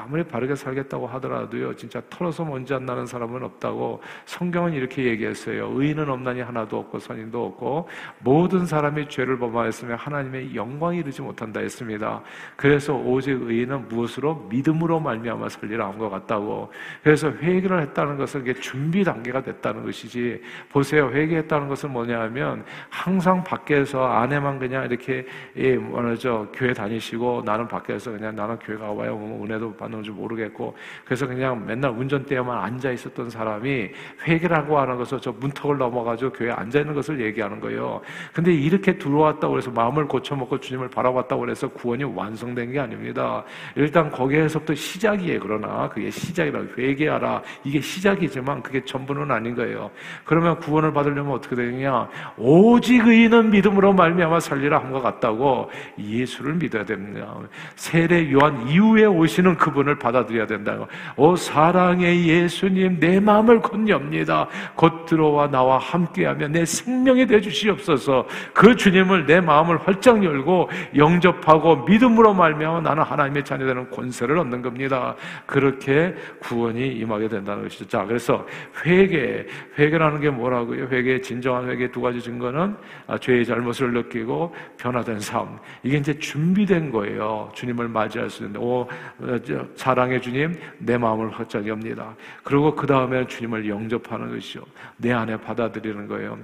아무리 0.03 0.23
바르게 0.23 0.55
살겠다고 0.55 1.05
하더라도요, 1.07 1.75
진짜 1.75 2.01
털어서 2.09 2.43
먼지 2.43 2.73
안 2.73 2.85
나는 2.85 3.05
사람은 3.05 3.43
없다고 3.43 4.01
성경은 4.25 4.73
이렇게 4.73 5.03
얘기했어요. 5.03 5.71
의인은 5.75 6.09
없나니 6.09 6.41
하나도 6.41 6.79
없고 6.79 6.99
선인도 6.99 7.45
없고 7.45 7.87
모든 8.19 8.65
사람이 8.65 9.09
죄를 9.09 9.37
범하였으며 9.37 9.95
하나님의 9.95 10.55
영광이 10.55 10.99
이르지 10.99 11.21
못한다 11.21 11.59
했습니다. 11.59 12.21
그래서 12.55 12.95
오직 12.95 13.31
의인은 13.31 13.89
무엇으로 13.89 14.47
믿음으로 14.49 14.99
말미암아 14.99 15.49
살리라 15.49 15.87
한 15.87 15.99
것 15.99 16.09
같다고. 16.09 16.71
그래서 17.03 17.29
회개를 17.29 17.81
했다는 17.81 18.17
것은 18.17 18.41
이게 18.41 18.53
준비 18.53 19.03
단계가 19.09 19.41
됐다는 19.41 19.83
것이지. 19.83 20.41
보세요. 20.69 21.09
회개했다는 21.09 21.67
것은 21.67 21.91
뭐냐하면 21.91 22.63
항상 22.89 23.43
밖에서 23.43 24.05
안에만 24.05 24.59
그냥 24.59 24.85
이렇게 24.85 25.25
예, 25.57 25.75
뭐죠. 25.75 26.47
교회 26.53 26.73
다니시고 26.73 27.41
나는 27.45 27.67
밖에서 27.67 28.11
그냥 28.11 28.35
나는 28.35 28.57
교회 28.59 28.77
가봐야 28.77 29.11
뭐 29.11 29.43
은혜도 29.43 29.75
받는 29.75 30.03
줄 30.03 30.13
모르겠고. 30.13 30.75
그래서 31.05 31.25
그냥 31.25 31.65
맨날 31.65 31.91
운전대에만 31.91 32.57
앉아 32.57 32.91
있었던 32.91 33.29
사람이 33.29 33.89
회개라고 34.27 34.77
하는 34.77 34.97
것을 34.97 35.19
저 35.19 35.31
문턱을 35.31 35.77
넘어가지고 35.77 36.31
교회에 36.33 36.51
앉아 36.51 36.79
있는 36.79 36.93
것을 36.93 37.19
얘기하는 37.19 37.59
거예요. 37.59 38.01
근데 38.33 38.53
이렇게 38.53 38.97
들어왔다고 38.97 39.57
해서 39.57 39.71
마음을 39.71 40.07
고쳐먹고 40.07 40.59
주님을 40.59 40.89
바라봤다고 40.89 41.49
해서 41.49 41.67
구원이 41.67 42.03
완성된 42.03 42.71
게 42.71 42.79
아닙니다. 42.79 43.43
일단 43.75 44.11
거기에서부터 44.11 44.75
시작이에요. 44.75 45.39
그러나 45.39 45.89
그게 45.89 46.11
시작이라 46.11 46.61
회개하라. 46.77 47.41
이게 47.63 47.81
시작이지만 47.81 48.61
그게 48.61 48.83
전 48.85 48.98
전부는 48.99 49.31
아닌 49.31 49.55
거예요. 49.55 49.91
그러면 50.25 50.59
구원을 50.59 50.93
받으려면 50.93 51.33
어떻게 51.33 51.55
되느냐? 51.55 52.07
오직 52.37 53.07
의인은 53.07 53.51
믿음으로 53.51 53.93
말미암아 53.93 54.39
살리라 54.39 54.79
한것 54.79 55.01
같다고 55.01 55.69
예수를 55.97 56.55
믿어야 56.55 56.85
됩니다. 56.85 57.35
세례 57.75 58.31
요한 58.31 58.67
이후에 58.67 59.05
오시는 59.05 59.55
그분을 59.57 59.97
받아들여야 59.99 60.47
된다고. 60.47 60.87
오 61.15 61.35
사랑의 61.35 62.27
예수님 62.27 62.99
내 62.99 63.19
마음을 63.19 63.61
건엽니다. 63.61 64.47
곧 64.75 65.05
들어와 65.05 65.49
나와 65.49 65.77
함께하면 65.77 66.51
내 66.51 66.65
생명이 66.65 67.27
되 67.27 67.39
주시옵소서. 67.41 68.25
그 68.53 68.75
주님을 68.75 69.25
내 69.25 69.39
마음을 69.39 69.77
활짝 69.77 70.23
열고 70.23 70.69
영접하고 70.95 71.77
믿음으로 71.85 72.33
말미암아 72.33 72.81
나는 72.81 73.03
하나님의 73.03 73.45
자녀 73.45 73.65
되는 73.65 73.89
권세를 73.89 74.37
얻는 74.37 74.61
겁니다. 74.61 75.15
그렇게 75.45 76.13
구원이 76.39 76.87
임하게 76.87 77.27
된다는 77.27 77.63
것이죠. 77.63 77.87
자, 77.87 78.05
그래서 78.05 78.45
회 78.85 78.88
개, 79.07 79.45
회개라는 79.77 80.19
게 80.19 80.29
뭐라고요? 80.29 80.85
회개의 80.85 81.21
진정한 81.21 81.69
회개 81.69 81.91
두 81.91 82.01
가지 82.01 82.21
증거는 82.21 82.75
아, 83.07 83.17
죄의 83.17 83.45
잘못을 83.45 83.93
느끼고 83.93 84.53
변화된 84.77 85.19
삶. 85.19 85.59
이게 85.83 85.97
이제 85.97 86.17
준비된 86.17 86.91
거예요. 86.91 87.51
주님을 87.53 87.87
맞이할 87.87 88.29
수 88.29 88.43
있는데, 88.43 88.59
오, 88.59 88.81
어, 88.81 89.39
사랑의 89.75 90.21
주님, 90.21 90.55
내 90.77 90.97
마음을 90.97 91.29
확장 91.31 91.67
엽니다. 91.67 92.15
그리고 92.43 92.75
그 92.75 92.87
다음에 92.87 93.25
주님을 93.27 93.67
영접하는 93.67 94.29
것이죠. 94.31 94.63
내 94.97 95.11
안에 95.11 95.37
받아들이는 95.37 96.07
거예요. 96.07 96.37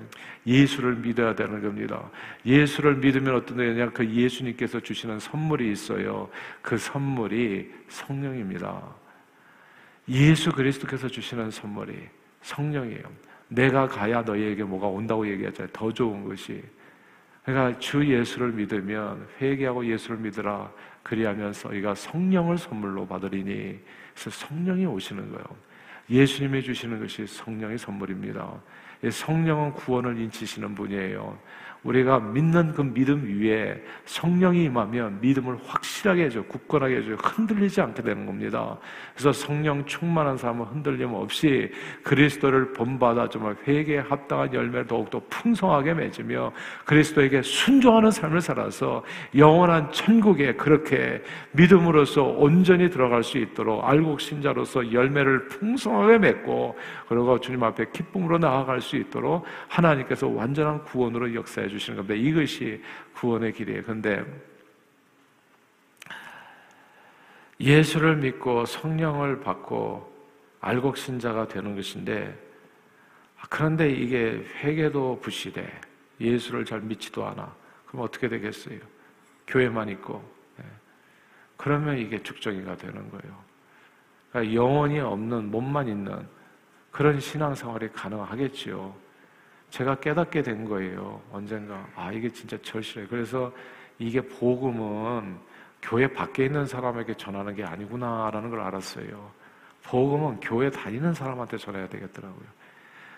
예수를 0.48 0.96
믿어야 0.96 1.34
되는 1.36 1.62
겁니다. 1.62 2.10
예수를 2.46 2.96
믿으면 2.96 3.36
어떤 3.36 3.58
거냐? 3.58 3.90
그 3.90 4.08
예수님께서 4.08 4.80
주시는 4.80 5.20
선물이 5.20 5.72
있어요. 5.72 6.30
그 6.62 6.78
선물이 6.78 7.72
성령입니다. 7.88 8.82
예수 10.10 10.52
그리스도께서 10.52 11.08
주시는 11.08 11.52
선물이 11.52 11.94
성령이에요. 12.46 13.04
내가 13.48 13.88
가야 13.88 14.22
너희에게 14.22 14.64
뭐가 14.64 14.88
온다고 14.88 15.28
얘기하잖아요. 15.28 15.72
더 15.74 15.92
좋은 15.92 16.24
것이. 16.24 16.64
그러니까 17.44 17.78
주 17.80 18.06
예수를 18.06 18.52
믿으면 18.52 19.28
회개하고 19.42 19.86
예수를 19.86 20.18
믿으라. 20.18 20.72
그리하면서 21.04 21.74
이가 21.76 21.94
성령을 21.94 22.58
선물로 22.58 23.08
받으리니 23.08 23.80
그래서 24.14 24.30
성령이 24.30 24.86
오시는 24.86 25.30
거예요. 25.30 25.46
예수님이 26.10 26.62
주시는 26.62 27.00
것이 27.00 27.26
성령의 27.28 27.78
선물입니다. 27.78 28.54
성령은 29.12 29.74
구원을 29.74 30.20
인치시는 30.20 30.76
분이에요. 30.76 31.38
우리가 31.86 32.20
믿는 32.20 32.74
그 32.74 32.82
믿음 32.82 33.24
위에 33.26 33.80
성령이 34.06 34.64
임하면 34.66 35.20
믿음을 35.22 35.58
확실하게 35.66 36.26
해줘, 36.26 36.44
굳건하게 36.44 36.98
해줘, 36.98 37.14
흔들리지 37.14 37.80
않게 37.80 38.02
되는 38.02 38.26
겁니다. 38.26 38.78
그래서 39.14 39.32
성령 39.32 39.86
충만한 39.86 40.36
사람은 40.36 40.66
흔들림 40.66 41.14
없이 41.14 41.72
그리스도를 42.04 42.74
본받아 42.74 43.30
정말 43.30 43.56
회개에 43.68 44.00
합당한 44.00 44.52
열매를 44.52 44.88
더욱더 44.88 45.22
풍성하게 45.30 45.94
맺으며 45.94 46.52
그리스도에게 46.86 47.44
순종하는 47.44 48.10
삶을 48.10 48.42
살아서 48.42 49.04
영원한 49.36 49.92
천국에 49.92 50.56
그렇게 50.56 51.22
믿음으로써 51.52 52.24
온전히 52.24 52.90
들어갈 52.90 53.24
수 53.24 53.38
있도록 53.38 53.88
알곡 53.88 54.20
신자로서 54.20 54.92
열매를 54.92 55.48
풍성하게 55.50 56.18
맺고 56.18 56.76
그리고 57.08 57.40
주님 57.40 57.62
앞에 57.62 57.86
기쁨으로 57.94 58.40
나아갈 58.40 58.82
수 58.82 58.95
있도록 58.96 59.46
하나님께서 59.68 60.28
완전한 60.28 60.84
구원으로 60.84 61.34
역사해 61.34 61.68
주시는 61.68 61.98
겁니다. 61.98 62.16
이것이 62.16 62.82
구원의 63.16 63.54
길이에요. 63.54 63.84
근데 63.84 64.24
예수를 67.60 68.18
믿고 68.18 68.66
성령을 68.66 69.40
받고 69.40 70.14
알곡 70.60 70.98
신자가 70.98 71.48
되는 71.48 71.76
것인데 71.76 72.46
그런데 73.50 73.90
이게 73.90 74.44
회개도 74.62 75.20
부실해. 75.22 75.66
예수를 76.20 76.66
잘 76.66 76.82
믿지도 76.82 77.26
않아. 77.26 77.54
그럼 77.86 78.06
어떻게 78.06 78.28
되겠어요? 78.28 78.80
교회만 79.48 79.90
있고. 79.90 80.24
네. 80.58 80.66
그러면 81.58 81.98
이게 81.98 82.22
죽정이가 82.22 82.78
되는 82.78 83.10
거예요. 83.12 83.44
그러니까 84.32 84.54
영혼이 84.54 85.00
없는 85.00 85.52
몸만 85.52 85.88
있는 85.88 86.28
그런 86.96 87.20
신앙생활이 87.20 87.90
가능하겠지요. 87.90 88.96
제가 89.70 89.96
깨닫게 89.96 90.42
된 90.42 90.64
거예요. 90.64 91.22
언젠가. 91.30 91.86
아, 91.94 92.10
이게 92.10 92.30
진짜 92.30 92.58
절실해. 92.62 93.08
그래서 93.08 93.52
이게 94.00 94.22
복음은 94.22 95.36
교회 95.82 96.08
밖에 96.08 96.46
있는 96.46 96.66
사람에게 96.66 97.16
전하는 97.16 97.54
게 97.54 97.66
아니구나라는 97.66 98.50
걸 98.50 98.62
알았어요. 98.62 99.30
복음은 99.84 100.40
교회 100.40 100.72
다니는 100.72 101.14
사람한테 101.14 101.58
전해야 101.58 101.90
되겠더라고요. 101.90 102.46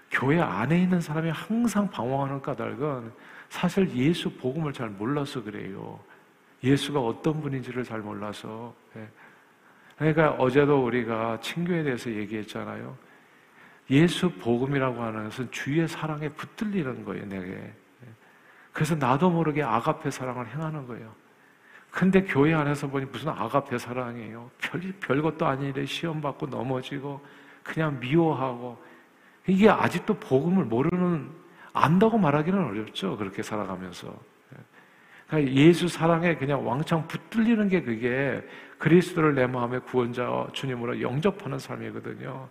교회 0.10 0.42
안에 0.42 0.82
있는 0.82 1.00
사람이 1.00 1.30
항상 1.30 1.88
방황하는 1.88 2.42
까닭은 2.42 3.12
사실 3.50 3.96
예수 3.96 4.36
복음을 4.38 4.74
잘 4.74 4.90
몰라서 4.90 5.44
그래요. 5.44 6.00
예수가 6.64 7.00
어떤 7.00 7.40
분인지를 7.42 7.84
잘 7.84 8.00
몰라서. 8.00 8.74
예. 8.96 9.08
그러니까 10.00 10.32
어제도 10.32 10.84
우리가 10.84 11.40
친교에 11.42 11.84
대해서 11.84 12.10
얘기했잖아요. 12.10 13.06
예수 13.90 14.30
복음이라고 14.30 15.02
하는 15.02 15.26
것은 15.26 15.50
주의 15.52 15.88
사랑에 15.88 16.30
붙들리는 16.30 17.06
거예요, 17.06 17.26
내게. 17.26 17.74
그래서 18.74 18.96
나도 18.96 19.30
모르게 19.30 19.64
아가페 19.64 20.12
사랑을 20.12 20.48
행하는 20.48 20.86
거예요. 20.86 21.12
근데 21.90 22.24
교회 22.24 22.54
안에서 22.54 22.88
보니 22.88 23.06
무슨 23.06 23.30
아가페 23.30 23.78
사랑이에요. 23.78 24.52
별, 24.60 24.82
별것도 25.00 25.48
아니래 25.48 25.86
시험 25.86 26.22
받고 26.22 26.48
넘어지고 26.48 27.26
그냥 27.64 28.00
미워하고 28.00 28.78
이게 29.48 29.70
아직도 29.70 30.16
복음을 30.16 30.66
모르는 30.66 31.30
안다고 31.74 32.18
말하기는 32.18 32.66
어렵죠. 32.66 33.18
그렇게 33.18 33.42
살아가면서. 33.42 34.14
그러니까 35.28 35.54
예수 35.54 35.88
사랑에 35.88 36.36
그냥 36.36 36.66
왕창 36.68 37.08
붙들리는 37.08 37.68
게 37.70 37.82
그게 37.82 38.42
그리스도를 38.78 39.36
내 39.36 39.48
마음의 39.48 39.82
구원자 39.82 40.48
주님으로 40.54 41.02
영접하는 41.02 41.60
삶이거든요. 41.60 42.48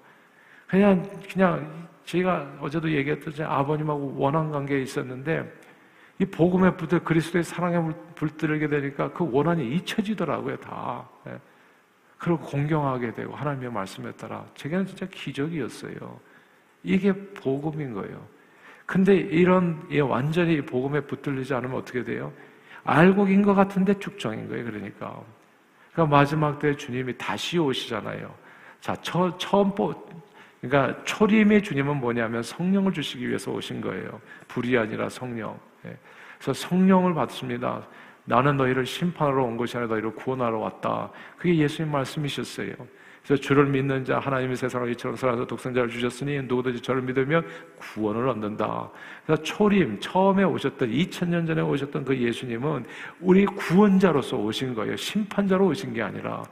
그냥 0.67 1.09
그냥 1.33 1.89
제가 2.05 2.59
어제도 2.61 2.91
얘기했듯이 2.91 3.43
아버님하고 3.43 4.15
원한 4.17 4.51
관계에 4.51 4.83
있었는데 4.83 5.53
이 6.19 6.25
복음의 6.25 6.77
불들 6.77 7.01
그리스도의 7.01 7.45
사랑에 7.45 7.93
불들게 8.15 8.69
되니까 8.69 9.13
그 9.13 9.29
원한이 9.31 9.77
잊혀지더라고요 9.77 10.57
다. 10.59 11.09
예. 11.29 11.39
그리고 12.19 12.39
공경하게 12.39 13.13
되고 13.13 13.35
하나님의 13.35 13.71
말씀에 13.71 14.13
따라 14.13 14.45
제게는 14.55 14.87
진짜 14.87 15.07
기적이었어요. 15.07 16.21
이게 16.83 17.13
복음인 17.13 17.93
거예요. 17.93 18.27
근데 18.87 19.17
이런 19.17 19.85
예, 19.91 20.01
완전히 20.01 20.61
복음에 20.61 21.01
붙들리지 21.01 21.53
않으면 21.53 21.77
어떻게 21.77 22.05
돼요? 22.05 22.33
알곡인 22.85 23.43
것 23.43 23.55
같은데 23.55 23.99
축정인 23.99 24.49
거예요. 24.49 24.65
그러니까. 24.65 25.21
그러니까 25.93 26.17
마지막 26.17 26.59
때 26.59 26.75
주님이 26.77 27.19
다시 27.19 27.59
오시잖아요. 27.59 28.33
자, 28.81 28.95
처, 29.03 29.37
처음 29.39 29.75
그러니까 30.69 31.03
초림의 31.05 31.63
주님은 31.63 31.97
뭐냐면 31.97 32.43
성령을 32.43 32.93
주시기 32.93 33.29
위해서 33.29 33.51
오신 33.53 33.81
거예요. 33.81 34.21
불이 34.49 34.77
아니라 34.77 35.09
성령. 35.09 35.59
예. 35.85 35.97
그래서 36.39 36.53
성령을 36.53 37.15
받습니다. 37.15 37.87
나는 38.25 38.57
너희를 38.57 38.85
심판하러 38.85 39.45
온 39.45 39.57
것이 39.57 39.77
아니라 39.77 39.93
너희를 39.93 40.15
구원하러 40.15 40.59
왔다. 40.59 41.11
그게 41.37 41.57
예수님 41.57 41.93
말씀이셨어요. 41.93 42.75
그래서 43.25 43.43
주를 43.43 43.67
믿는 43.67 44.05
자 44.05 44.21
하나님의 44.21 44.57
세상을 44.57 44.89
이처럼 44.93 45.17
살아서 45.17 45.45
독생자를 45.47 45.89
주셨으니 45.89 46.43
누구든지 46.43 46.81
저를 46.81 47.03
믿으면 47.03 47.45
구원을 47.79 48.29
얻는다. 48.29 48.89
그래서 49.25 49.43
초림 49.43 49.99
처음에 49.99 50.45
오셨던 50.45 50.91
2000년 50.91 51.47
전에 51.47 51.61
오셨던 51.61 52.05
그 52.05 52.17
예수님은 52.17 52.85
우리 53.21 53.45
구원자로서 53.47 54.37
오신 54.37 54.75
거예요. 54.75 54.97
심판자로 54.97 55.67
오신 55.67 55.95
게 55.95 56.03
아니라 56.03 56.45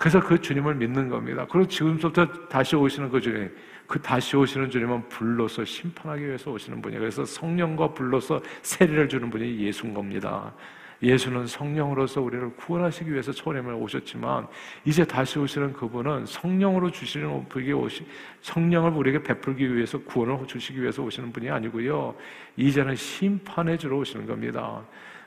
그래서 0.00 0.18
그 0.18 0.40
주님을 0.40 0.76
믿는 0.76 1.10
겁니다. 1.10 1.46
그리고 1.50 1.68
지금부터 1.68 2.24
다시 2.48 2.74
오시는 2.74 3.10
그 3.10 3.20
주님, 3.20 3.54
그 3.86 4.00
다시 4.00 4.34
오시는 4.34 4.70
주님은 4.70 5.10
불로서 5.10 5.62
심판하기 5.62 6.26
위해서 6.26 6.50
오시는 6.50 6.80
분이에요. 6.80 7.00
그래서 7.00 7.22
성령과 7.22 7.92
불로서 7.92 8.40
세례를 8.62 9.10
주는 9.10 9.28
분이 9.28 9.58
예수인 9.58 9.92
겁니다. 9.92 10.54
예수는 11.02 11.46
성령으로서 11.46 12.22
우리를 12.22 12.56
구원하시기 12.56 13.12
위해서 13.12 13.30
초림에 13.30 13.72
오셨지만 13.72 14.46
이제 14.86 15.04
다시 15.04 15.38
오시는 15.38 15.74
그분은 15.74 16.24
성령으로 16.24 16.90
주시는 16.90 17.50
분에게 17.50 17.72
오시 17.72 18.06
성령을 18.40 18.92
우리에게 18.92 19.22
베풀기 19.22 19.74
위해서 19.76 19.98
구원을 19.98 20.46
주시기 20.46 20.80
위해서 20.80 21.02
오시는 21.02 21.30
분이 21.30 21.50
아니고요. 21.50 22.14
이제는 22.56 22.96
심판해 22.96 23.76
주러 23.76 23.98
오시는 23.98 24.24
겁니다. 24.26 24.82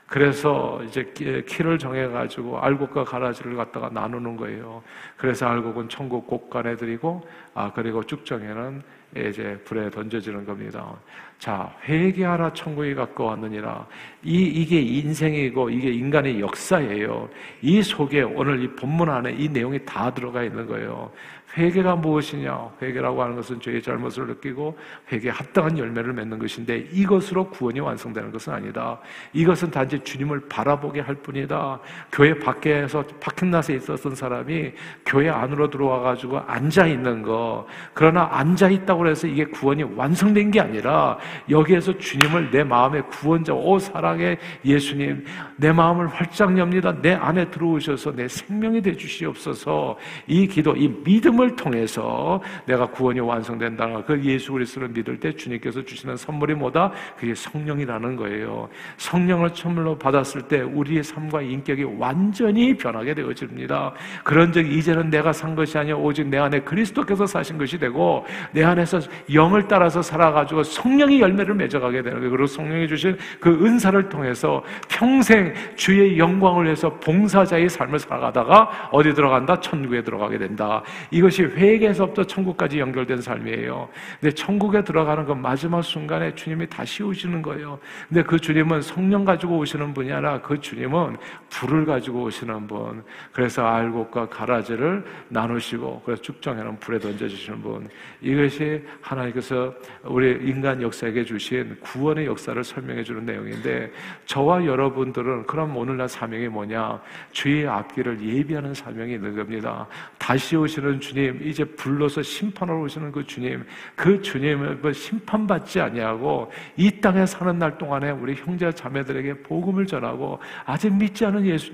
그래서 0.06 0.80
이제 0.84 1.12
키를 1.46 1.78
정해가지고 1.78 2.60
알곡과 2.60 3.04
가라지를 3.04 3.56
갖다가 3.56 3.88
나누는 3.88 4.36
거예요. 4.36 4.82
그래서 5.16 5.46
알곡은 5.46 5.88
천국 5.88 6.26
곳간에 6.26 6.76
드리고, 6.76 7.26
아, 7.54 7.72
그리고 7.74 8.02
쭉정에는 8.02 8.82
이제 9.16 9.58
불에 9.64 9.90
던져지는 9.90 10.44
겁니다. 10.44 10.92
자, 11.38 11.72
회개하라 11.84 12.52
천국이 12.52 12.94
가까웠느니라. 12.94 13.86
이, 14.22 14.42
이게 14.42 14.80
인생이고 14.80 15.70
이게 15.70 15.90
인간의 15.90 16.40
역사예요. 16.40 17.28
이 17.62 17.82
속에 17.82 18.22
오늘 18.22 18.62
이 18.62 18.68
본문 18.74 19.08
안에 19.08 19.32
이 19.38 19.48
내용이 19.48 19.84
다 19.84 20.12
들어가 20.12 20.42
있는 20.42 20.66
거예요. 20.66 21.10
회개가 21.56 21.96
무엇이냐? 21.96 22.70
회개라고 22.82 23.22
하는 23.22 23.36
것은 23.36 23.60
죄의 23.60 23.82
잘못을 23.82 24.26
느끼고 24.26 24.76
회개에 25.12 25.30
합당한 25.30 25.78
열매를 25.78 26.12
맺는 26.12 26.38
것인데 26.38 26.88
이것으로 26.92 27.50
구원이 27.50 27.80
완성되는 27.80 28.32
것은 28.32 28.52
아니다. 28.52 28.98
이것은 29.32 29.70
단지 29.70 29.98
주님을 30.00 30.48
바라보게 30.48 31.00
할 31.00 31.14
뿐이다. 31.16 31.80
교회 32.10 32.36
밖에서 32.38 33.04
파킹낫에 33.20 33.76
있었던 33.76 34.14
사람이 34.14 34.72
교회 35.06 35.28
안으로 35.28 35.70
들어와 35.70 36.00
가지고 36.00 36.38
앉아 36.38 36.86
있는 36.86 37.22
거. 37.22 37.66
그러나 37.92 38.28
앉아 38.32 38.70
있다고 38.70 39.06
해서 39.06 39.26
이게 39.26 39.44
구원이 39.44 39.82
완성된 39.82 40.50
게 40.50 40.60
아니라 40.60 41.18
여기에서 41.48 41.96
주님을 41.96 42.50
내 42.50 42.64
마음의 42.64 43.08
구원자, 43.08 43.54
오 43.54 43.78
사랑의 43.78 44.38
예수님, 44.64 45.24
내 45.56 45.72
마음을 45.72 46.06
활짝 46.08 46.56
엽니다. 46.58 47.00
내 47.00 47.12
안에 47.12 47.50
들어오셔서 47.50 48.14
내 48.14 48.28
생명이 48.28 48.82
되 48.82 48.96
주시옵소서. 48.96 49.96
이 50.26 50.46
기도, 50.46 50.74
이 50.76 50.88
믿음을 51.04 51.43
통해서 51.50 52.40
내가 52.66 52.86
구원이 52.86 53.20
완성된다. 53.20 54.02
그 54.06 54.22
예수 54.24 54.52
그리스도를 54.52 54.88
믿을 54.88 55.18
때 55.20 55.32
주님께서 55.32 55.84
주시는 55.84 56.16
선물이 56.16 56.54
뭐다? 56.54 56.92
그게 57.18 57.34
성령이라는 57.34 58.16
거예요. 58.16 58.68
성령을 58.96 59.50
선물로 59.54 59.98
받았을 59.98 60.42
때 60.42 60.60
우리의 60.60 61.02
삶과 61.02 61.42
인격이 61.42 61.84
완전히 61.98 62.76
변하게 62.76 63.14
되어집니다. 63.14 63.92
그런 64.22 64.52
적 64.52 64.64
이제는 64.64 65.10
내가 65.10 65.32
산 65.32 65.54
것이 65.54 65.78
아니라 65.78 65.96
오직 65.96 66.26
내 66.28 66.38
안에 66.38 66.60
그리스도께서 66.60 67.26
사신 67.26 67.58
것이 67.58 67.78
되고 67.78 68.24
내 68.52 68.64
안에서 68.64 69.00
영을 69.32 69.66
따라서 69.68 70.02
살아가지고 70.02 70.62
성령이 70.62 71.20
열매를 71.20 71.54
맺어가게 71.54 72.02
되는 72.02 72.18
거예요. 72.18 72.30
그리고 72.30 72.46
성령이 72.46 72.88
주신 72.88 73.16
그 73.40 73.50
은사를 73.64 74.08
통해서 74.08 74.62
평생 74.88 75.52
주의 75.76 76.18
영광을 76.18 76.64
위해서 76.64 76.90
봉사자의 77.00 77.68
삶을 77.68 77.98
살아가다가 77.98 78.88
어디 78.92 79.12
들어간다? 79.14 79.58
천국에 79.60 80.02
들어가게 80.02 80.38
된다. 80.38 80.82
이것이 81.10 81.33
회개에서부터 81.42 82.24
천국까지 82.24 82.78
연결된 82.78 83.20
삶이에요. 83.20 83.88
근데 84.20 84.34
천국에 84.34 84.84
들어가는 84.84 85.24
그 85.24 85.32
마지막 85.32 85.82
순간에 85.82 86.34
주님이 86.34 86.68
다시 86.68 87.02
오시는 87.02 87.42
거예요. 87.42 87.78
근데 88.08 88.22
그 88.22 88.38
주님은 88.38 88.82
성령 88.82 89.24
가지고 89.24 89.58
오시는 89.58 89.92
분이 89.94 90.12
아니라 90.12 90.40
그 90.40 90.60
주님은 90.60 91.16
불을 91.50 91.84
가지고 91.86 92.24
오시는 92.24 92.66
분. 92.66 93.02
그래서 93.32 93.66
알곡과 93.66 94.28
가라지를 94.28 95.04
나누시고 95.28 96.02
그래서 96.04 96.22
축정해놓은 96.22 96.78
불에 96.78 96.98
던져주시는 96.98 97.62
분. 97.62 97.88
이것이 98.20 98.82
하나님께서 99.00 99.74
우리 100.04 100.32
인간 100.48 100.80
역사에게 100.80 101.24
주신 101.24 101.76
구원의 101.80 102.26
역사를 102.26 102.62
설명해 102.62 103.02
주는 103.02 103.24
내용인데 103.24 103.90
저와 104.26 104.64
여러분들은 104.64 105.46
그럼 105.46 105.76
오늘날 105.76 106.08
사명이 106.08 106.48
뭐냐? 106.48 107.00
주의 107.32 107.66
앞길을 107.66 108.20
예비하는 108.20 108.74
사명이 108.74 109.14
있는 109.14 109.34
겁니다. 109.34 109.86
다시 110.18 110.56
오시는 110.56 111.00
주님, 111.00 111.23
이제 111.42 111.64
불러서 111.64 112.22
심판하러 112.22 112.80
오시는 112.80 113.12
그 113.12 113.24
주님, 113.26 113.64
그 113.94 114.20
주님을 114.20 114.76
뭐 114.76 114.92
심판받지 114.92 115.80
아니하고 115.80 116.50
이 116.76 116.90
땅에 117.00 117.24
사는 117.26 117.58
날 117.58 117.78
동안에 117.78 118.10
우리 118.10 118.34
형제 118.34 118.70
자매들에게 118.72 119.42
복음을 119.42 119.86
전하고 119.86 120.38
아직 120.64 120.92
믿지 120.92 121.24
않은 121.26 121.46
예수 121.46 121.72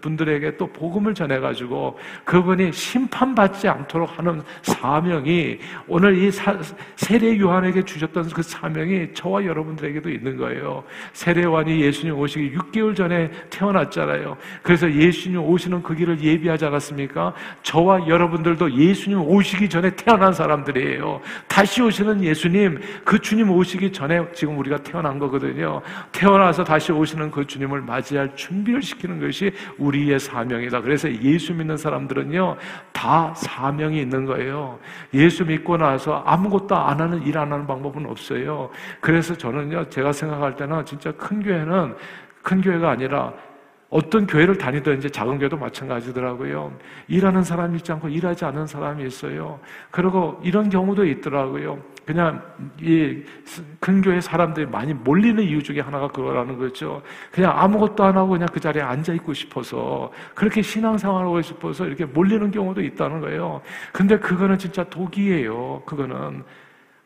분들에게 0.00 0.56
또 0.56 0.66
복음을 0.66 1.14
전해 1.14 1.38
가지고 1.38 1.98
그분이 2.24 2.72
심판받지 2.72 3.68
않도록 3.68 4.18
하는 4.18 4.42
사명이 4.62 5.58
오늘 5.88 6.16
이 6.16 6.30
세례 6.96 7.38
요한에게 7.38 7.84
주셨던 7.84 8.30
그 8.30 8.42
사명이 8.42 9.14
저와 9.14 9.44
여러분들에게도 9.44 10.10
있는 10.10 10.36
거예요. 10.36 10.84
세례 11.12 11.42
요한이 11.44 11.80
예수님 11.80 12.18
오시기 12.18 12.56
6개월 12.56 12.94
전에 12.94 13.30
태어났잖아요. 13.50 14.36
그래서 14.62 14.90
예수님 14.90 15.40
오시는 15.40 15.82
그 15.82 15.94
길을 15.94 16.20
예비하지 16.20 16.66
않았습니까? 16.66 17.34
저와 17.62 18.06
여러분들 18.06 18.56
도 18.60 18.70
예수님 18.70 19.22
오시기 19.22 19.70
전에 19.70 19.90
태어난 19.96 20.34
사람들이에요. 20.34 21.22
다시 21.48 21.80
오시는 21.80 22.22
예수님, 22.22 22.78
그 23.04 23.18
주님 23.18 23.50
오시기 23.50 23.90
전에 23.90 24.22
지금 24.34 24.58
우리가 24.58 24.76
태어난 24.82 25.18
거거든요. 25.18 25.80
태어나서 26.12 26.62
다시 26.62 26.92
오시는 26.92 27.30
그 27.30 27.46
주님을 27.46 27.80
맞이할 27.80 28.36
준비를 28.36 28.82
시키는 28.82 29.18
것이 29.18 29.52
우리의 29.78 30.20
사명이다. 30.20 30.82
그래서 30.82 31.10
예수 31.22 31.54
믿는 31.54 31.78
사람들은요, 31.78 32.56
다 32.92 33.32
사명이 33.34 33.98
있는 33.98 34.26
거예요. 34.26 34.78
예수 35.14 35.46
믿고 35.46 35.78
나서 35.78 36.22
아무것도 36.26 36.76
안 36.76 37.00
하는 37.00 37.22
일 37.26 37.40
안 37.40 37.50
하는 37.50 37.66
방법은 37.66 38.04
없어요. 38.04 38.68
그래서 39.00 39.34
저는요, 39.34 39.88
제가 39.88 40.12
생각할 40.12 40.56
때는 40.56 40.84
진짜 40.84 41.10
큰 41.12 41.42
교회는 41.42 41.94
큰 42.42 42.60
교회가 42.60 42.90
아니라 42.90 43.32
어떤 43.90 44.26
교회를 44.26 44.56
다니든지 44.56 45.10
작은 45.10 45.38
교회도 45.38 45.56
마찬가지더라고요. 45.56 46.72
일하는 47.08 47.42
사람이 47.42 47.78
있지 47.78 47.90
않고 47.90 48.08
일하지 48.08 48.44
않는 48.44 48.68
사람이 48.68 49.04
있어요. 49.04 49.58
그리고 49.90 50.40
이런 50.44 50.70
경우도 50.70 51.04
있더라고요. 51.04 51.78
그냥 52.06 52.42
이큰 52.80 54.00
교회 54.02 54.20
사람들이 54.20 54.66
많이 54.66 54.94
몰리는 54.94 55.42
이유 55.42 55.62
중에 55.62 55.80
하나가 55.80 56.08
그거라는 56.08 56.56
거죠. 56.56 57.02
그냥 57.32 57.52
아무것도 57.56 58.04
안 58.04 58.16
하고 58.16 58.30
그냥 58.30 58.48
그 58.52 58.60
자리에 58.60 58.82
앉아 58.82 59.12
있고 59.14 59.34
싶어서 59.34 60.12
그렇게 60.34 60.62
신앙생활 60.62 61.24
하고 61.24 61.42
싶어서 61.42 61.86
이렇게 61.86 62.04
몰리는 62.04 62.50
경우도 62.50 62.82
있다는 62.82 63.20
거예요. 63.20 63.60
근데 63.92 64.18
그거는 64.18 64.56
진짜 64.56 64.84
독이에요. 64.84 65.82
그거는 65.84 66.44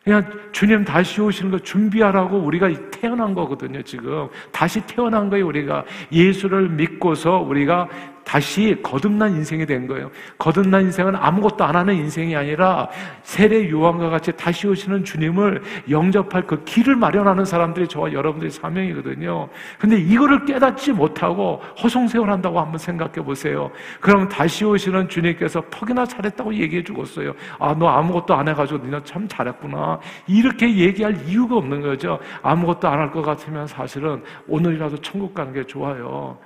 그냥 0.04 0.22
주님 0.52 0.84
다시 0.84 1.20
오시는 1.22 1.50
거 1.50 1.58
준비하라고 1.58 2.36
우리가 2.36 2.68
태어난 2.90 3.32
거거든요, 3.32 3.80
지금. 3.82 4.28
다시 4.52 4.86
태어난 4.86 5.30
거예요, 5.30 5.46
우리가. 5.46 5.84
예수를 6.12 6.68
믿고서 6.68 7.38
우리가 7.38 7.88
다시 8.34 8.76
거듭난 8.82 9.30
인생이 9.36 9.64
된 9.64 9.86
거예요. 9.86 10.10
거듭난 10.38 10.82
인생은 10.86 11.14
아무것도 11.14 11.62
안 11.64 11.76
하는 11.76 11.94
인생이 11.94 12.34
아니라 12.34 12.88
세례 13.22 13.70
요한과 13.70 14.10
같이 14.10 14.32
다시 14.32 14.66
오시는 14.66 15.04
주님을 15.04 15.62
영접할 15.88 16.44
그 16.44 16.64
길을 16.64 16.96
마련하는 16.96 17.44
사람들이 17.44 17.86
저와 17.86 18.12
여러분들의 18.12 18.50
사명이거든요. 18.50 19.48
근데 19.78 19.98
이거를 20.00 20.44
깨닫지 20.46 20.90
못하고 20.90 21.62
허송세월한다고 21.80 22.58
한번 22.58 22.76
생각해 22.76 23.24
보세요. 23.24 23.70
그러면 24.00 24.28
다시 24.28 24.64
오시는 24.64 25.08
주님께서 25.08 25.60
퍽이나 25.70 26.04
잘했다고 26.04 26.54
얘기해 26.54 26.82
주었어요. 26.82 27.34
아, 27.60 27.72
너 27.78 27.86
아무것도 27.86 28.34
안 28.34 28.48
해가지고 28.48 28.78
너는 28.84 29.04
참 29.04 29.28
잘했구나. 29.28 30.00
이렇게 30.26 30.74
얘기할 30.74 31.16
이유가 31.28 31.54
없는 31.58 31.82
거죠. 31.82 32.18
아무것도 32.42 32.88
안 32.88 32.98
할 32.98 33.12
것 33.12 33.22
같으면 33.22 33.68
사실은 33.68 34.24
오늘이라도 34.48 34.96
천국 34.98 35.34
가는 35.34 35.52
게 35.52 35.62
좋아요. 35.62 36.36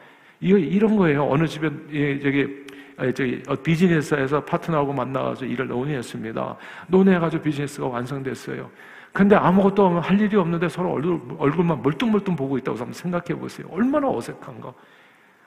이거 0.40 0.58
이런 0.58 0.96
거예요. 0.96 1.28
어느 1.28 1.46
집에 1.46 1.70
예, 1.92 2.18
저기 2.18 2.66
저기 3.14 3.42
어, 3.48 3.54
비즈니스에서 3.54 4.44
파트너하고 4.44 4.92
만나가지고 4.92 5.50
일을 5.50 5.68
논의했습니다. 5.68 6.56
논의해가지고 6.88 7.42
비즈니스가 7.42 7.86
완성됐어요. 7.86 8.70
근데 9.12 9.36
아무것도 9.36 10.00
할 10.00 10.20
일이 10.20 10.36
없는데 10.36 10.68
서로 10.68 10.92
얼굴, 10.92 11.20
얼굴만 11.38 11.82
멀뚱멀뚱 11.82 12.36
보고 12.36 12.58
있다고 12.58 12.76
한번 12.78 12.92
생각해 12.92 13.38
보세요. 13.40 13.66
얼마나 13.70 14.08
어색한가. 14.08 14.72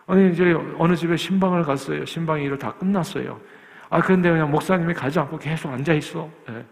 아니, 0.08 0.32
이제 0.32 0.54
어느 0.77 0.95
집에 0.95 1.15
신방을 1.15 1.63
갔어요. 1.63 2.06
신방 2.06 2.41
일을 2.41 2.58
다 2.58 2.73
끝났어요. 2.73 3.39
아, 3.89 4.01
근데 4.01 4.30
그냥 4.30 4.49
목사님이 4.49 4.93
가지 4.93 5.19
않고 5.19 5.38
계속 5.38 5.71
앉아 5.71 5.93
있어. 5.93 6.30
예. 6.49 6.65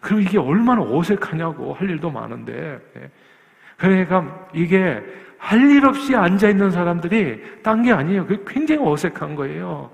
그럼 0.00 0.22
이게 0.22 0.38
얼마나 0.38 0.82
어색하냐고 0.82 1.74
할 1.74 1.90
일도 1.90 2.10
많은데. 2.10 2.78
예. 2.96 3.10
그러니까 3.76 4.48
이게 4.52 5.02
할 5.38 5.60
일 5.70 5.86
없이 5.86 6.14
앉아있는 6.16 6.70
사람들이 6.70 7.62
딴 7.62 7.82
게 7.82 7.92
아니에요. 7.92 8.26
그게 8.26 8.42
굉장히 8.46 8.82
어색한 8.84 9.34
거예요. 9.36 9.90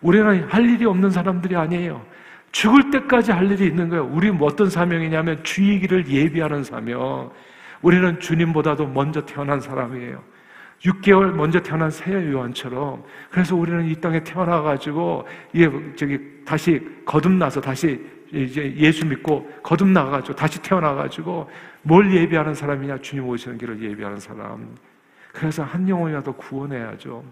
우리는 0.00 0.44
할 0.48 0.68
일이 0.68 0.84
없는 0.84 1.10
사람들이 1.10 1.56
아니에요. 1.56 2.04
죽을 2.52 2.90
때까지 2.90 3.32
할 3.32 3.50
일이 3.50 3.66
있는 3.66 3.88
거예요. 3.88 4.04
우리 4.12 4.30
뭐 4.30 4.48
어떤 4.48 4.68
사명이냐면 4.68 5.42
주의 5.42 5.80
길을 5.80 6.06
예비하는 6.08 6.62
사명. 6.64 7.30
우리는 7.80 8.20
주님보다도 8.20 8.86
먼저 8.88 9.24
태어난 9.24 9.60
사람이에요. 9.60 10.22
6개월 10.84 11.32
먼저 11.32 11.60
태어난 11.60 11.90
새 11.90 12.12
요한처럼. 12.30 13.04
그래서 13.30 13.56
우리는 13.56 13.86
이 13.86 13.94
땅에 13.94 14.22
태어나 14.22 14.60
가지고, 14.60 15.26
예, 15.54 15.70
저기, 15.96 16.18
다시 16.44 16.80
거듭나서 17.04 17.60
다시 17.60 18.04
이제 18.32 18.74
예수 18.76 19.06
믿고 19.06 19.48
거듭나가지고 19.62 20.34
다시 20.34 20.60
태어나가지고 20.62 21.50
뭘 21.82 22.12
예비하는 22.14 22.54
사람이냐? 22.54 22.98
주님 22.98 23.26
오시는 23.26 23.58
길을 23.58 23.82
예비하는 23.82 24.18
사람. 24.18 24.74
그래서 25.32 25.62
한 25.62 25.88
영혼이라도 25.88 26.32
구원해야죠. 26.32 27.22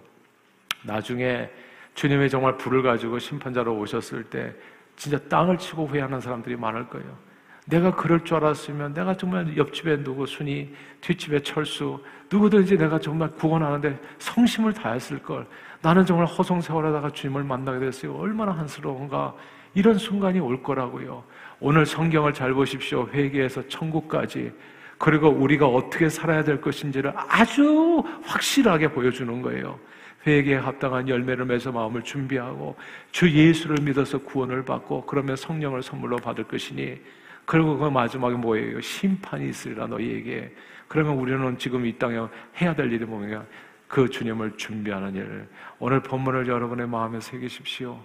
나중에 0.85 1.49
주님의 1.95 2.31
정말 2.31 2.57
불을 2.57 2.83
가지고 2.83 3.19
심판자로 3.19 3.77
오셨을 3.79 4.25
때 4.25 4.55
진짜 4.97 5.19
땅을 5.19 5.59
치고 5.59 5.87
후회하는 5.87 6.21
사람들이 6.21 6.57
많을 6.57 6.87
거예요. 6.89 7.31
내가 7.67 7.95
그럴 7.95 8.25
줄 8.25 8.37
알았으면 8.37 8.95
내가 8.95 9.17
정말 9.17 9.57
옆집에 9.57 10.03
누구 10.03 10.27
순이, 10.27 10.75
뒷집에 11.01 11.41
철수, 11.43 12.03
누구든지 12.31 12.77
내가 12.77 12.99
정말 12.99 13.31
구원하는데 13.31 13.99
성심을 14.19 14.73
다했을 14.73 15.23
걸. 15.23 15.47
나는 15.81 16.05
정말 16.05 16.27
허송세월하다가 16.27 17.11
주님을 17.11 17.45
만나게 17.45 17.81
됐어요. 17.81 18.15
얼마나 18.17 18.53
한스러운가. 18.53 19.35
이런 19.75 19.99
순간이 19.99 20.41
올 20.41 20.63
거라고요. 20.63 21.25
오늘 21.61 21.87
성경을 21.87 22.35
잘 22.35 22.53
보십시오. 22.53 23.09
회개에서 23.13 23.69
천국까지. 23.69 24.53
그리고 24.99 25.29
우리가 25.29 25.67
어떻게 25.67 26.09
살아야 26.09 26.45
될 26.45 26.61
것인지를 26.61 27.13
아주 27.15 28.03
확실하게 28.23 28.89
보여주는 28.93 29.41
거예요. 29.43 29.79
회개에 30.27 30.57
합당한 30.57 31.09
열매를 31.09 31.47
맺어 31.47 31.73
마음을 31.73 32.03
준비하고 32.03 32.77
주 33.11 33.31
예수를 33.31 33.79
믿어서 33.83 34.19
구원을 34.19 34.65
받고 34.65 35.07
그러면 35.07 35.37
성령을 35.37 35.83
선물로 35.83 36.17
받을 36.19 36.45
것이니 36.45 37.01
그리고 37.47 37.79
그 37.79 37.89
마지막에 37.89 38.37
뭐예요? 38.37 38.81
심판이 38.81 39.49
있으리라 39.49 39.87
너희에게. 39.87 40.55
그러면 40.87 41.17
우리는 41.17 41.59
지금 41.59 41.87
이 41.87 41.97
땅에 41.99 42.19
해야 42.61 42.75
될 42.75 42.93
일이 42.93 43.05
뭐냐? 43.05 43.45
그 43.89 44.09
주님을 44.09 44.57
준비하는 44.57 45.15
일. 45.15 45.49
오늘 45.79 46.01
본문을 46.01 46.47
여러분의 46.47 46.87
마음에 46.87 47.19
새기십시오. 47.21 47.99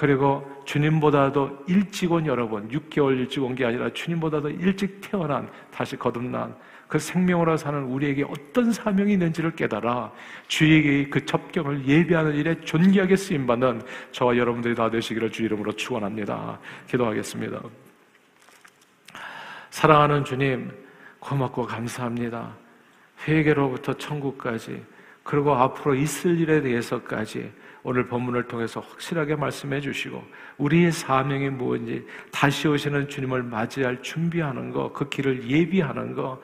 그리고 0.00 0.50
주님보다도 0.64 1.64
일찍 1.68 2.10
온 2.10 2.24
여러분, 2.24 2.66
6개월 2.70 3.18
일찍 3.18 3.42
온 3.42 3.54
게 3.54 3.66
아니라 3.66 3.92
주님보다도 3.92 4.48
일찍 4.48 4.98
태어난, 5.02 5.46
다시 5.70 5.94
거듭난 5.94 6.56
그 6.88 6.98
생명으로 6.98 7.58
사는 7.58 7.82
우리에게 7.84 8.24
어떤 8.24 8.72
사명이 8.72 9.12
있는지를 9.12 9.50
깨달아 9.54 10.10
주에게 10.48 11.10
그 11.10 11.26
접경을 11.26 11.86
예비하는 11.86 12.34
일에 12.34 12.58
존귀하게 12.62 13.14
쓰임받는 13.14 13.82
저와 14.10 14.38
여러분들이 14.38 14.74
다 14.74 14.88
되시기를 14.88 15.30
주 15.30 15.42
이름으로 15.42 15.70
축원합니다. 15.72 16.58
기도하겠습니다. 16.88 17.60
사랑하는 19.68 20.24
주님, 20.24 20.70
고맙고 21.18 21.66
감사합니다. 21.66 22.56
회개로부터 23.28 23.92
천국까지 23.92 24.82
그리고 25.22 25.54
앞으로 25.54 25.94
있을 25.94 26.40
일에 26.40 26.62
대해서까지 26.62 27.52
오늘 27.82 28.06
본문을 28.06 28.44
통해서 28.44 28.80
확실하게 28.80 29.36
말씀해 29.36 29.80
주시고 29.80 30.22
우리의 30.58 30.92
사명이 30.92 31.50
무엇인지 31.50 32.06
다시 32.30 32.68
오시는 32.68 33.08
주님을 33.08 33.42
맞이할 33.42 34.02
준비하는 34.02 34.70
것, 34.70 34.92
그 34.92 35.08
길을 35.08 35.48
예비하는 35.48 36.14
것, 36.14 36.40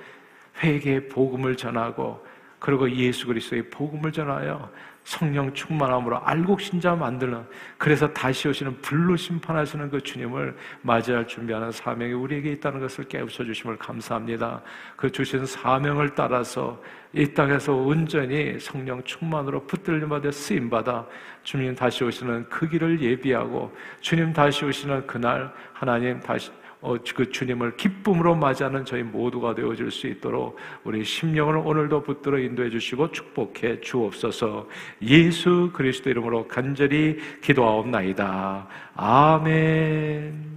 회개의 0.63 1.09
복음을 1.09 1.57
전하고 1.57 2.25
그리고 2.59 2.91
예수 2.91 3.27
그리스도의 3.27 3.69
복음을 3.71 4.11
전하여 4.13 4.71
성령 5.07 5.55
충만함으로 5.55 6.21
알곡 6.25 6.61
신자 6.61 6.97
만드는 6.97 7.45
그래서 7.79 8.13
다시 8.13 8.49
오시는 8.49 8.83
불로 8.83 9.15
심판하시는 9.15 9.89
그 9.89 10.01
주님을 10.01 10.57
맞이할 10.83 11.29
준비하는 11.29 11.71
사명이 11.71 12.13
우리에게 12.13 12.51
있다는 12.51 12.81
것을 12.81 13.05
깨우쳐 13.05 13.45
주심을 13.45 13.77
감사합니다. 13.79 14.61
그 14.97 15.13
주신 15.13 15.47
사명을 15.47 16.17
따라서 16.17 16.83
이 17.13 17.25
땅에서 17.33 17.73
온전히 17.73 18.59
성령 18.59 19.01
충만으로 19.05 19.65
붙들림 19.69 20.09
받아 20.09 20.29
쓰임 20.33 20.69
받아 20.69 21.07
주님 21.45 21.77
다시 21.77 22.03
오시는 22.03 22.49
그 22.49 22.69
길을 22.69 23.01
예비하고 23.01 23.73
주님 24.01 24.33
다시 24.33 24.65
오시는 24.65 25.07
그날 25.07 25.53
하나님 25.73 26.19
다시 26.19 26.51
어, 26.51 26.66
그 27.15 27.31
주님을 27.31 27.77
기쁨으로 27.77 28.35
맞이하는 28.35 28.85
저희 28.85 29.03
모두가 29.03 29.55
되어질 29.55 29.91
수 29.91 30.07
있도록 30.07 30.57
우리 30.85 31.05
심령을 31.05 31.57
오늘도 31.57 32.03
붙들어 32.03 32.39
인도해 32.39 32.71
주시고 32.71 33.13
축복해 33.13 33.81
주옵소서 33.81 34.69
예수 35.03 35.71
그리스도 35.73 36.11
이름으로 36.11 36.47
간절히 36.47 37.19
기도하옵나이다. 37.43 38.69
아멘. 38.95 40.56